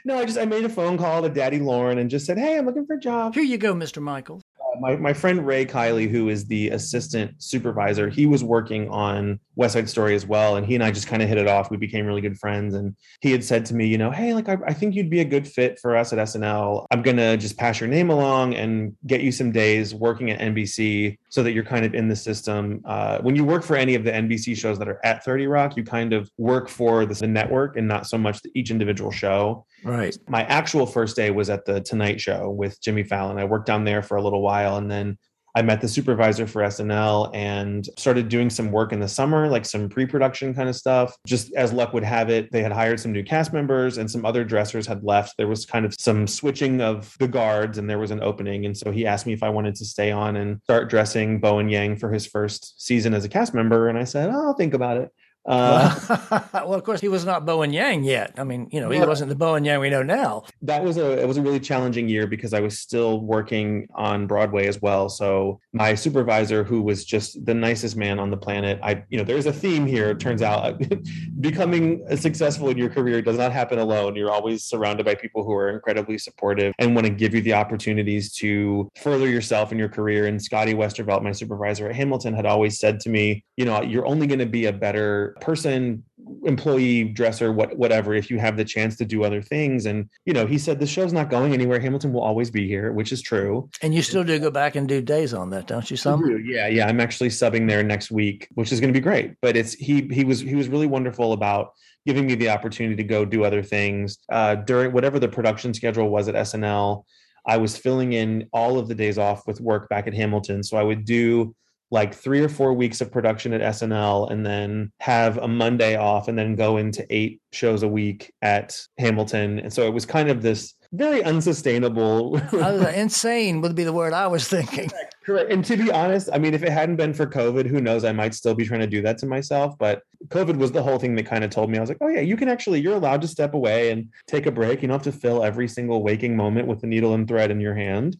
No, 0.05 0.17
I 0.17 0.25
just 0.25 0.37
I 0.37 0.45
made 0.45 0.65
a 0.65 0.69
phone 0.69 0.97
call 0.97 1.21
to 1.21 1.29
Daddy 1.29 1.59
Lorne 1.59 1.97
and 1.97 2.09
just 2.09 2.25
said, 2.25 2.37
"Hey, 2.37 2.57
I'm 2.57 2.65
looking 2.65 2.85
for 2.85 2.95
a 2.95 2.99
job." 2.99 3.33
Here 3.33 3.43
you 3.43 3.57
go, 3.57 3.73
Mr. 3.73 4.01
Michael 4.01 4.40
my, 4.81 4.95
my 4.95 5.13
friend 5.13 5.45
Ray 5.45 5.65
Kiley, 5.65 6.09
who 6.09 6.29
is 6.29 6.45
the 6.45 6.69
assistant 6.69 7.41
supervisor, 7.41 8.09
he 8.09 8.25
was 8.25 8.43
working 8.43 8.89
on 8.89 9.39
West 9.55 9.73
Side 9.73 9.87
Story 9.87 10.15
as 10.15 10.25
well. 10.25 10.55
And 10.55 10.65
he 10.65 10.73
and 10.73 10.83
I 10.83 10.91
just 10.91 11.07
kind 11.07 11.21
of 11.21 11.29
hit 11.29 11.37
it 11.37 11.47
off. 11.47 11.69
We 11.69 11.77
became 11.77 12.07
really 12.07 12.21
good 12.21 12.37
friends. 12.37 12.73
And 12.73 12.95
he 13.21 13.31
had 13.31 13.43
said 13.43 13.65
to 13.67 13.75
me, 13.75 13.85
you 13.85 13.99
know, 13.99 14.09
hey, 14.09 14.33
like, 14.33 14.49
I, 14.49 14.57
I 14.65 14.73
think 14.73 14.95
you'd 14.95 15.09
be 15.09 15.21
a 15.21 15.25
good 15.25 15.47
fit 15.47 15.79
for 15.79 15.95
us 15.95 16.11
at 16.11 16.19
SNL. 16.19 16.87
I'm 16.89 17.03
going 17.03 17.17
to 17.17 17.37
just 17.37 17.57
pass 17.57 17.79
your 17.79 17.89
name 17.89 18.09
along 18.09 18.55
and 18.55 18.95
get 19.05 19.21
you 19.21 19.31
some 19.31 19.51
days 19.51 19.93
working 19.93 20.31
at 20.31 20.39
NBC 20.39 21.17
so 21.29 21.43
that 21.43 21.51
you're 21.51 21.63
kind 21.63 21.85
of 21.85 21.93
in 21.93 22.07
the 22.07 22.15
system. 22.15 22.81
Uh, 22.83 23.19
when 23.19 23.35
you 23.35 23.45
work 23.45 23.63
for 23.63 23.75
any 23.75 23.93
of 23.93 24.03
the 24.03 24.11
NBC 24.11 24.57
shows 24.57 24.79
that 24.79 24.89
are 24.89 24.99
at 25.05 25.23
30 25.23 25.45
Rock, 25.45 25.77
you 25.77 25.83
kind 25.83 26.11
of 26.11 26.29
work 26.37 26.67
for 26.67 27.05
the, 27.05 27.13
the 27.13 27.27
network 27.27 27.77
and 27.77 27.87
not 27.87 28.07
so 28.07 28.17
much 28.17 28.41
the 28.41 28.49
each 28.55 28.71
individual 28.71 29.11
show. 29.11 29.65
Right. 29.83 30.17
My 30.27 30.43
actual 30.43 30.85
first 30.85 31.15
day 31.15 31.31
was 31.31 31.49
at 31.49 31.65
the 31.65 31.81
Tonight 31.81 32.21
Show 32.21 32.49
with 32.49 32.81
Jimmy 32.81 33.03
Fallon. 33.03 33.37
I 33.37 33.45
worked 33.45 33.65
down 33.65 33.83
there 33.83 34.01
for 34.01 34.17
a 34.17 34.21
little 34.21 34.41
while 34.41 34.77
and 34.77 34.89
then 34.89 35.17
I 35.53 35.61
met 35.61 35.81
the 35.81 35.87
supervisor 35.87 36.47
for 36.47 36.61
SNL 36.61 37.29
and 37.33 37.87
started 37.97 38.29
doing 38.29 38.49
some 38.49 38.71
work 38.71 38.93
in 38.93 39.01
the 39.01 39.07
summer, 39.07 39.49
like 39.49 39.65
some 39.65 39.89
pre 39.89 40.05
production 40.05 40.53
kind 40.53 40.69
of 40.69 40.75
stuff. 40.75 41.15
Just 41.27 41.53
as 41.55 41.73
luck 41.73 41.93
would 41.93 42.03
have 42.03 42.29
it, 42.29 42.51
they 42.51 42.63
had 42.63 42.71
hired 42.71 42.99
some 42.99 43.11
new 43.11 43.23
cast 43.23 43.51
members 43.51 43.97
and 43.97 44.09
some 44.09 44.25
other 44.25 44.45
dressers 44.45 44.87
had 44.87 45.03
left. 45.03 45.35
There 45.37 45.47
was 45.47 45.65
kind 45.65 45.85
of 45.85 45.93
some 45.99 46.25
switching 46.25 46.79
of 46.79 47.15
the 47.19 47.27
guards 47.27 47.77
and 47.77 47.89
there 47.89 47.99
was 47.99 48.11
an 48.11 48.23
opening. 48.23 48.65
And 48.65 48.77
so 48.77 48.91
he 48.91 49.05
asked 49.05 49.25
me 49.25 49.33
if 49.33 49.43
I 49.43 49.49
wanted 49.49 49.75
to 49.75 49.85
stay 49.85 50.11
on 50.11 50.37
and 50.37 50.61
start 50.63 50.89
dressing 50.89 51.41
Bowen 51.41 51.69
Yang 51.69 51.97
for 51.97 52.13
his 52.13 52.25
first 52.25 52.81
season 52.81 53.13
as 53.13 53.25
a 53.25 53.29
cast 53.29 53.53
member. 53.53 53.89
And 53.89 53.97
I 53.97 54.05
said, 54.05 54.29
oh, 54.29 54.47
I'll 54.47 54.53
think 54.53 54.73
about 54.73 54.97
it 54.97 55.11
Uh, 55.45 56.39
well, 56.53 56.73
of 56.75 56.83
course, 56.83 57.01
he 57.01 57.07
was 57.07 57.25
not 57.25 57.45
Bowen 57.45 57.73
Yang 57.73 58.03
yet. 58.03 58.33
I 58.37 58.43
mean, 58.43 58.67
you 58.71 58.79
know, 58.79 58.89
he 58.89 58.99
Well- 58.99 59.07
wasn't 59.07 59.29
the 59.29 59.35
Bowen 59.35 59.65
Yang 59.65 59.79
we 59.79 59.89
know 59.89 60.03
now. 60.03 60.43
that 60.61 60.83
was 60.83 60.97
a 60.97 61.19
it 61.21 61.27
was 61.27 61.37
a 61.37 61.41
really 61.41 61.59
challenging 61.59 62.07
year 62.07 62.27
because 62.27 62.53
I 62.53 62.59
was 62.59 62.79
still 62.79 63.21
working 63.21 63.87
on 63.95 64.27
Broadway 64.27 64.67
as 64.67 64.81
well. 64.81 65.09
So 65.09 65.59
my 65.73 65.95
supervisor, 65.95 66.63
who 66.63 66.81
was 66.81 67.03
just 67.05 67.43
the 67.45 67.53
nicest 67.53 67.95
man 67.97 68.19
on 68.19 68.29
the 68.29 68.37
planet, 68.37 68.79
I 68.83 69.03
you 69.09 69.17
know 69.17 69.23
there's 69.23 69.45
a 69.47 69.53
theme 69.53 69.85
here. 69.85 70.11
It 70.11 70.19
turns 70.19 70.41
out 70.41 70.79
becoming 71.39 72.05
successful 72.17 72.69
in 72.69 72.77
your 72.77 72.89
career 72.89 73.21
does 73.21 73.37
not 73.37 73.51
happen 73.51 73.79
alone. 73.79 74.15
You're 74.15 74.31
always 74.31 74.63
surrounded 74.63 75.05
by 75.05 75.15
people 75.15 75.43
who 75.43 75.53
are 75.53 75.69
incredibly 75.69 76.17
supportive 76.17 76.73
and 76.79 76.93
want 76.95 77.07
to 77.07 77.13
give 77.13 77.33
you 77.33 77.41
the 77.41 77.53
opportunities 77.53 78.33
to 78.35 78.89
further 79.01 79.27
yourself 79.27 79.71
in 79.71 79.79
your 79.79 79.89
career. 79.89 80.27
And 80.27 80.41
Scotty 80.41 80.73
Westervelt, 80.73 81.23
my 81.23 81.31
supervisor 81.31 81.87
at 81.89 81.95
Hamilton, 81.95 82.33
had 82.33 82.45
always 82.45 82.79
said 82.79 82.99
to 83.01 83.09
me, 83.09 83.43
you 83.57 83.65
know, 83.65 83.81
you're 83.81 84.05
only 84.05 84.27
going 84.27 84.39
to 84.39 84.45
be 84.45 84.65
a 84.65 84.73
better 84.73 85.30
person 85.39 86.03
employee 86.45 87.03
dresser 87.03 87.51
what 87.51 87.77
whatever 87.77 88.13
if 88.13 88.29
you 88.29 88.39
have 88.39 88.57
the 88.57 88.65
chance 88.65 88.95
to 88.97 89.05
do 89.05 89.23
other 89.23 89.41
things. 89.41 89.85
And 89.85 90.09
you 90.25 90.33
know 90.33 90.45
he 90.45 90.57
said 90.57 90.79
the 90.79 90.87
show's 90.87 91.13
not 91.13 91.29
going 91.29 91.53
anywhere. 91.53 91.79
Hamilton 91.79 92.13
will 92.13 92.21
always 92.21 92.49
be 92.49 92.67
here 92.67 92.91
which 92.91 93.11
is 93.11 93.21
true. 93.21 93.69
And 93.81 93.93
you 93.93 94.01
still 94.01 94.23
do 94.23 94.39
go 94.39 94.51
back 94.51 94.75
and 94.75 94.87
do 94.87 95.01
days 95.01 95.33
on 95.33 95.49
that, 95.51 95.67
don't 95.67 95.89
you? 95.89 95.97
Some. 95.97 96.43
yeah 96.45 96.67
yeah. 96.67 96.87
I'm 96.87 96.99
actually 96.99 97.29
subbing 97.29 97.67
there 97.67 97.83
next 97.83 98.11
week 98.11 98.47
which 98.55 98.71
is 98.71 98.79
going 98.79 98.93
to 98.93 98.97
be 98.97 99.03
great. 99.03 99.35
But 99.41 99.55
it's 99.55 99.73
he 99.73 100.07
he 100.11 100.23
was 100.23 100.39
he 100.39 100.55
was 100.55 100.67
really 100.67 100.87
wonderful 100.87 101.33
about 101.33 101.73
giving 102.05 102.25
me 102.25 102.35
the 102.35 102.49
opportunity 102.49 102.95
to 102.95 103.03
go 103.03 103.25
do 103.25 103.43
other 103.43 103.63
things. 103.63 104.17
Uh 104.31 104.55
during 104.55 104.91
whatever 104.91 105.19
the 105.19 105.29
production 105.29 105.73
schedule 105.73 106.09
was 106.09 106.27
at 106.27 106.35
snl 106.35 107.03
i 107.47 107.57
was 107.57 107.75
filling 107.75 108.13
in 108.13 108.47
all 108.53 108.77
of 108.77 108.87
the 108.87 108.93
days 108.95 109.17
off 109.17 109.47
with 109.47 109.59
work 109.59 109.89
back 109.89 110.07
at 110.07 110.13
hamilton. 110.13 110.63
So 110.63 110.77
i 110.77 110.83
would 110.83 111.05
do 111.05 111.55
like 111.91 112.15
three 112.15 112.41
or 112.41 112.49
four 112.49 112.73
weeks 112.73 113.01
of 113.01 113.11
production 113.11 113.53
at 113.53 113.61
SNL 113.61 114.31
and 114.31 114.45
then 114.45 114.91
have 114.99 115.37
a 115.37 115.47
Monday 115.47 115.97
off 115.97 116.27
and 116.27 116.37
then 116.37 116.55
go 116.55 116.77
into 116.77 117.05
eight 117.09 117.41
shows 117.51 117.83
a 117.83 117.87
week 117.87 118.33
at 118.41 118.79
Hamilton. 118.97 119.59
And 119.59 119.71
so 119.71 119.85
it 119.85 119.93
was 119.93 120.05
kind 120.05 120.29
of 120.29 120.41
this 120.41 120.73
very 120.93 121.23
unsustainable. 121.23 122.37
Insane 122.95 123.61
would 123.61 123.75
be 123.75 123.83
the 123.83 123.93
word 123.93 124.13
I 124.13 124.27
was 124.27 124.47
thinking. 124.47 124.89
Correct. 125.25 125.51
And 125.51 125.63
to 125.65 125.77
be 125.77 125.91
honest, 125.91 126.29
I 126.33 126.39
mean, 126.39 126.53
if 126.53 126.63
it 126.63 126.71
hadn't 126.71 126.95
been 126.95 127.13
for 127.13 127.27
COVID, 127.27 127.67
who 127.67 127.79
knows? 127.79 128.03
I 128.03 128.11
might 128.11 128.33
still 128.33 128.55
be 128.55 128.65
trying 128.65 128.79
to 128.79 128.87
do 128.87 129.01
that 129.03 129.17
to 129.19 129.25
myself. 129.25 129.77
But 129.77 130.01
COVID 130.27 130.57
was 130.57 130.71
the 130.71 130.81
whole 130.81 130.97
thing 130.97 131.15
that 131.15 131.25
kind 131.25 131.43
of 131.43 131.51
told 131.51 131.69
me, 131.69 131.77
I 131.77 131.81
was 131.81 131.89
like, 131.89 131.99
oh, 132.01 132.07
yeah, 132.07 132.21
you 132.21 132.35
can 132.35 132.49
actually, 132.49 132.81
you're 132.81 132.95
allowed 132.95 133.21
to 133.21 133.27
step 133.27 133.53
away 133.53 133.91
and 133.91 134.09
take 134.27 134.47
a 134.47 134.51
break. 134.51 134.81
You 134.81 134.87
don't 134.87 134.95
have 134.95 135.13
to 135.13 135.17
fill 135.17 135.43
every 135.43 135.67
single 135.67 136.01
waking 136.01 136.35
moment 136.35 136.67
with 136.67 136.83
a 136.83 136.87
needle 136.87 137.13
and 137.13 137.27
thread 137.27 137.51
in 137.51 137.61
your 137.61 137.75
hand. 137.75 138.17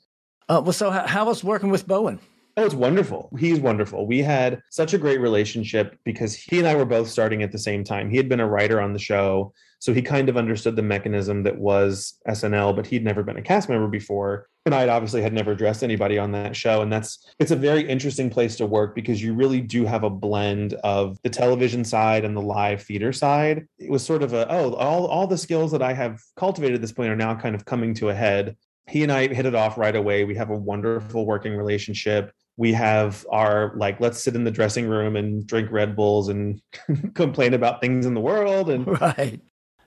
Uh, 0.47 0.61
well, 0.63 0.73
so 0.73 0.91
how, 0.91 1.07
how 1.07 1.25
was 1.25 1.43
working 1.43 1.69
with 1.69 1.87
Bowen? 1.87 2.19
Oh, 2.57 2.65
it's 2.65 2.75
wonderful. 2.75 3.29
He's 3.39 3.59
wonderful. 3.59 4.05
We 4.05 4.19
had 4.19 4.61
such 4.69 4.93
a 4.93 4.97
great 4.97 5.21
relationship 5.21 5.97
because 6.03 6.35
he 6.35 6.59
and 6.59 6.67
I 6.67 6.75
were 6.75 6.85
both 6.85 7.09
starting 7.09 7.43
at 7.43 7.51
the 7.51 7.57
same 7.57 7.83
time. 7.83 8.09
He 8.09 8.17
had 8.17 8.27
been 8.27 8.41
a 8.41 8.47
writer 8.47 8.81
on 8.81 8.91
the 8.91 8.99
show. 8.99 9.53
So 9.79 9.93
he 9.93 10.01
kind 10.03 10.29
of 10.29 10.37
understood 10.37 10.75
the 10.75 10.83
mechanism 10.83 11.43
that 11.43 11.57
was 11.57 12.19
SNL, 12.27 12.75
but 12.75 12.85
he'd 12.85 13.03
never 13.03 13.23
been 13.23 13.37
a 13.37 13.41
cast 13.41 13.67
member 13.67 13.87
before. 13.87 14.47
And 14.65 14.75
I 14.75 14.87
obviously 14.87 15.23
had 15.23 15.33
never 15.33 15.55
dressed 15.55 15.81
anybody 15.81 16.19
on 16.19 16.33
that 16.33 16.55
show. 16.55 16.83
And 16.83 16.93
that's 16.93 17.25
it's 17.39 17.49
a 17.49 17.55
very 17.55 17.89
interesting 17.89 18.29
place 18.29 18.57
to 18.57 18.65
work 18.67 18.93
because 18.93 19.23
you 19.23 19.33
really 19.33 19.59
do 19.59 19.85
have 19.85 20.03
a 20.03 20.09
blend 20.09 20.73
of 20.83 21.17
the 21.23 21.31
television 21.31 21.83
side 21.83 22.25
and 22.25 22.37
the 22.37 22.41
live 22.41 22.83
theater 22.83 23.11
side. 23.11 23.65
It 23.79 23.89
was 23.89 24.05
sort 24.05 24.21
of 24.21 24.33
a, 24.33 24.47
oh, 24.51 24.73
all, 24.73 25.07
all 25.07 25.25
the 25.25 25.37
skills 25.37 25.71
that 25.71 25.81
I 25.81 25.93
have 25.93 26.21
cultivated 26.35 26.75
at 26.75 26.81
this 26.81 26.91
point 26.91 27.09
are 27.09 27.15
now 27.15 27.33
kind 27.33 27.55
of 27.55 27.65
coming 27.65 27.95
to 27.95 28.09
a 28.09 28.13
head. 28.13 28.57
He 28.87 29.03
and 29.03 29.11
I 29.11 29.33
hit 29.33 29.45
it 29.45 29.55
off 29.55 29.77
right 29.79 29.95
away. 29.95 30.25
We 30.25 30.35
have 30.35 30.49
a 30.51 30.57
wonderful 30.57 31.25
working 31.25 31.55
relationship 31.55 32.31
we 32.61 32.71
have 32.73 33.25
our 33.31 33.73
like 33.75 33.99
let's 33.99 34.23
sit 34.23 34.35
in 34.35 34.43
the 34.43 34.51
dressing 34.51 34.87
room 34.87 35.15
and 35.15 35.47
drink 35.47 35.71
red 35.71 35.95
bulls 35.95 36.29
and 36.29 36.61
complain 37.15 37.55
about 37.55 37.81
things 37.81 38.05
in 38.05 38.13
the 38.13 38.21
world 38.21 38.69
and 38.69 38.87
Right. 39.01 39.41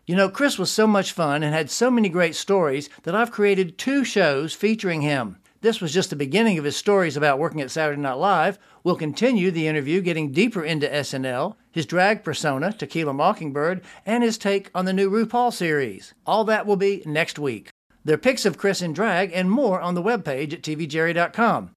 You 0.07 0.17
know, 0.17 0.29
Chris 0.29 0.59
was 0.59 0.73
so 0.73 0.87
much 0.87 1.13
fun 1.13 1.45
and 1.45 1.55
had 1.55 1.71
so 1.71 1.89
many 1.89 2.09
great 2.09 2.35
stories 2.35 2.91
that 3.05 3.15
I've 3.15 3.31
created 3.31 3.79
two 3.79 4.03
shows 4.05 4.55
featuring 4.55 5.03
him. 5.03 5.39
This 5.61 5.81
was 5.81 5.95
just 5.95 6.11
the 6.11 6.17
beginning 6.17 6.59
of 6.59 6.65
his 6.65 6.77
stories 6.77 7.17
about 7.17 7.39
working 7.39 7.61
at 7.61 7.71
Saturday 7.71 8.03
Night 8.03 8.15
Live. 8.15 8.59
We'll 8.83 8.97
continue 8.97 9.53
the 9.53 9.69
interview 9.69 10.01
getting 10.03 10.33
deeper 10.33 10.65
into 10.65 10.89
SNL, 10.89 11.55
his 11.71 11.87
drag 11.87 12.25
persona, 12.25 12.73
Tequila 12.73 13.15
Mockingbird, 13.15 13.83
and 14.05 14.25
his 14.25 14.37
take 14.37 14.69
on 14.75 14.85
the 14.85 14.93
new 14.93 15.09
RuPaul 15.09 15.53
series. 15.53 16.13
All 16.27 16.43
that 16.45 16.67
will 16.67 16.77
be 16.77 17.05
next 17.07 17.39
week. 17.39 17.71
There 18.05 18.15
are 18.15 18.19
pics 18.19 18.45
of 18.45 18.59
Chris 18.59 18.83
in 18.83 18.93
drag 18.93 19.31
and 19.33 19.49
more 19.49 19.81
on 19.81 19.95
the 19.95 20.03
webpage 20.03 20.53
at 20.53 20.63
tvjerry.com. 20.63 21.71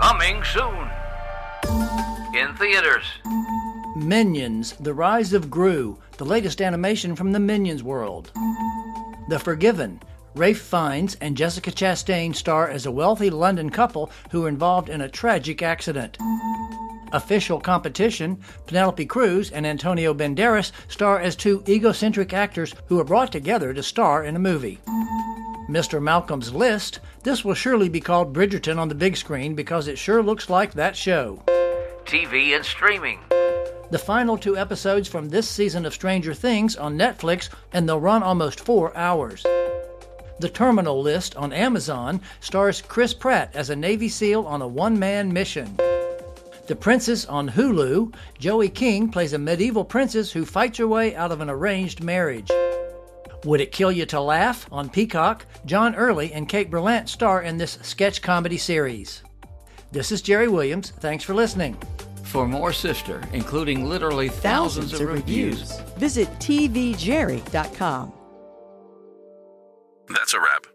Coming 0.00 0.42
soon. 0.42 0.90
In 2.34 2.54
theaters. 2.56 3.04
Minions 3.96 4.72
The 4.80 4.92
Rise 4.92 5.32
of 5.32 5.50
Gru, 5.50 5.98
the 6.18 6.24
latest 6.24 6.60
animation 6.60 7.14
from 7.14 7.30
the 7.30 7.38
Minions 7.38 7.82
world. 7.82 8.32
The 9.28 9.38
Forgiven. 9.38 10.02
Ralph 10.34 10.58
Fiennes 10.58 11.16
and 11.20 11.36
Jessica 11.36 11.70
Chastain 11.70 12.34
star 12.34 12.68
as 12.68 12.86
a 12.86 12.90
wealthy 12.90 13.30
London 13.30 13.70
couple 13.70 14.10
who 14.32 14.44
are 14.44 14.48
involved 14.48 14.88
in 14.88 15.00
a 15.00 15.08
tragic 15.08 15.62
accident. 15.62 16.18
Official 17.12 17.60
Competition. 17.60 18.40
Penelope 18.66 19.06
Cruz 19.06 19.52
and 19.52 19.64
Antonio 19.64 20.12
Banderas 20.12 20.72
star 20.88 21.20
as 21.20 21.36
two 21.36 21.62
egocentric 21.68 22.32
actors 22.32 22.74
who 22.88 22.98
are 22.98 23.04
brought 23.04 23.30
together 23.30 23.72
to 23.72 23.82
star 23.82 24.24
in 24.24 24.34
a 24.34 24.40
movie. 24.40 24.80
Mr. 25.68 26.00
Malcolm's 26.02 26.52
List. 26.52 27.00
This 27.22 27.44
will 27.44 27.54
surely 27.54 27.88
be 27.88 28.00
called 28.00 28.34
Bridgerton 28.34 28.78
on 28.78 28.88
the 28.88 28.94
big 28.94 29.16
screen 29.16 29.54
because 29.54 29.88
it 29.88 29.98
sure 29.98 30.22
looks 30.22 30.50
like 30.50 30.74
that 30.74 30.96
show. 30.96 31.42
TV 32.04 32.54
and 32.54 32.64
streaming. 32.64 33.18
The 33.90 33.98
final 33.98 34.36
two 34.36 34.56
episodes 34.56 35.08
from 35.08 35.28
this 35.28 35.48
season 35.48 35.86
of 35.86 35.94
Stranger 35.94 36.34
Things 36.34 36.76
on 36.76 36.98
Netflix, 36.98 37.48
and 37.72 37.88
they'll 37.88 38.00
run 38.00 38.22
almost 38.22 38.60
four 38.60 38.96
hours. 38.96 39.42
The 40.40 40.48
Terminal 40.48 41.00
List 41.00 41.36
on 41.36 41.52
Amazon 41.52 42.20
stars 42.40 42.82
Chris 42.82 43.14
Pratt 43.14 43.50
as 43.54 43.70
a 43.70 43.76
Navy 43.76 44.08
SEAL 44.08 44.44
on 44.46 44.62
a 44.62 44.68
one 44.68 44.98
man 44.98 45.32
mission. 45.32 45.76
The 46.66 46.76
Princess 46.76 47.24
on 47.26 47.48
Hulu, 47.48 48.14
Joey 48.38 48.68
King 48.68 49.10
plays 49.10 49.32
a 49.32 49.38
medieval 49.38 49.84
princess 49.84 50.32
who 50.32 50.44
fights 50.44 50.78
her 50.78 50.88
way 50.88 51.14
out 51.14 51.30
of 51.30 51.40
an 51.40 51.50
arranged 51.50 52.02
marriage. 52.02 52.50
Would 53.44 53.60
It 53.60 53.72
Kill 53.72 53.92
You 53.92 54.06
to 54.06 54.20
Laugh 54.20 54.66
on 54.72 54.88
Peacock, 54.88 55.44
John 55.66 55.94
Early 55.94 56.32
and 56.32 56.48
Kate 56.48 56.70
Berlant 56.70 57.08
star 57.08 57.42
in 57.42 57.56
this 57.58 57.78
sketch 57.82 58.22
comedy 58.22 58.56
series. 58.58 59.22
This 59.92 60.10
is 60.10 60.22
Jerry 60.22 60.48
Williams. 60.48 60.90
Thanks 61.00 61.22
for 61.24 61.34
listening. 61.34 61.76
For 62.24 62.48
more 62.48 62.72
Sifter, 62.72 63.22
including 63.32 63.88
literally 63.88 64.28
thousands, 64.28 64.90
Thousands 64.92 65.00
of 65.00 65.08
reviews. 65.08 65.60
reviews. 65.78 65.80
Visit 65.98 66.28
tvjerry.com. 66.40 68.12
That's 70.08 70.34
a 70.34 70.40
wrap. 70.40 70.66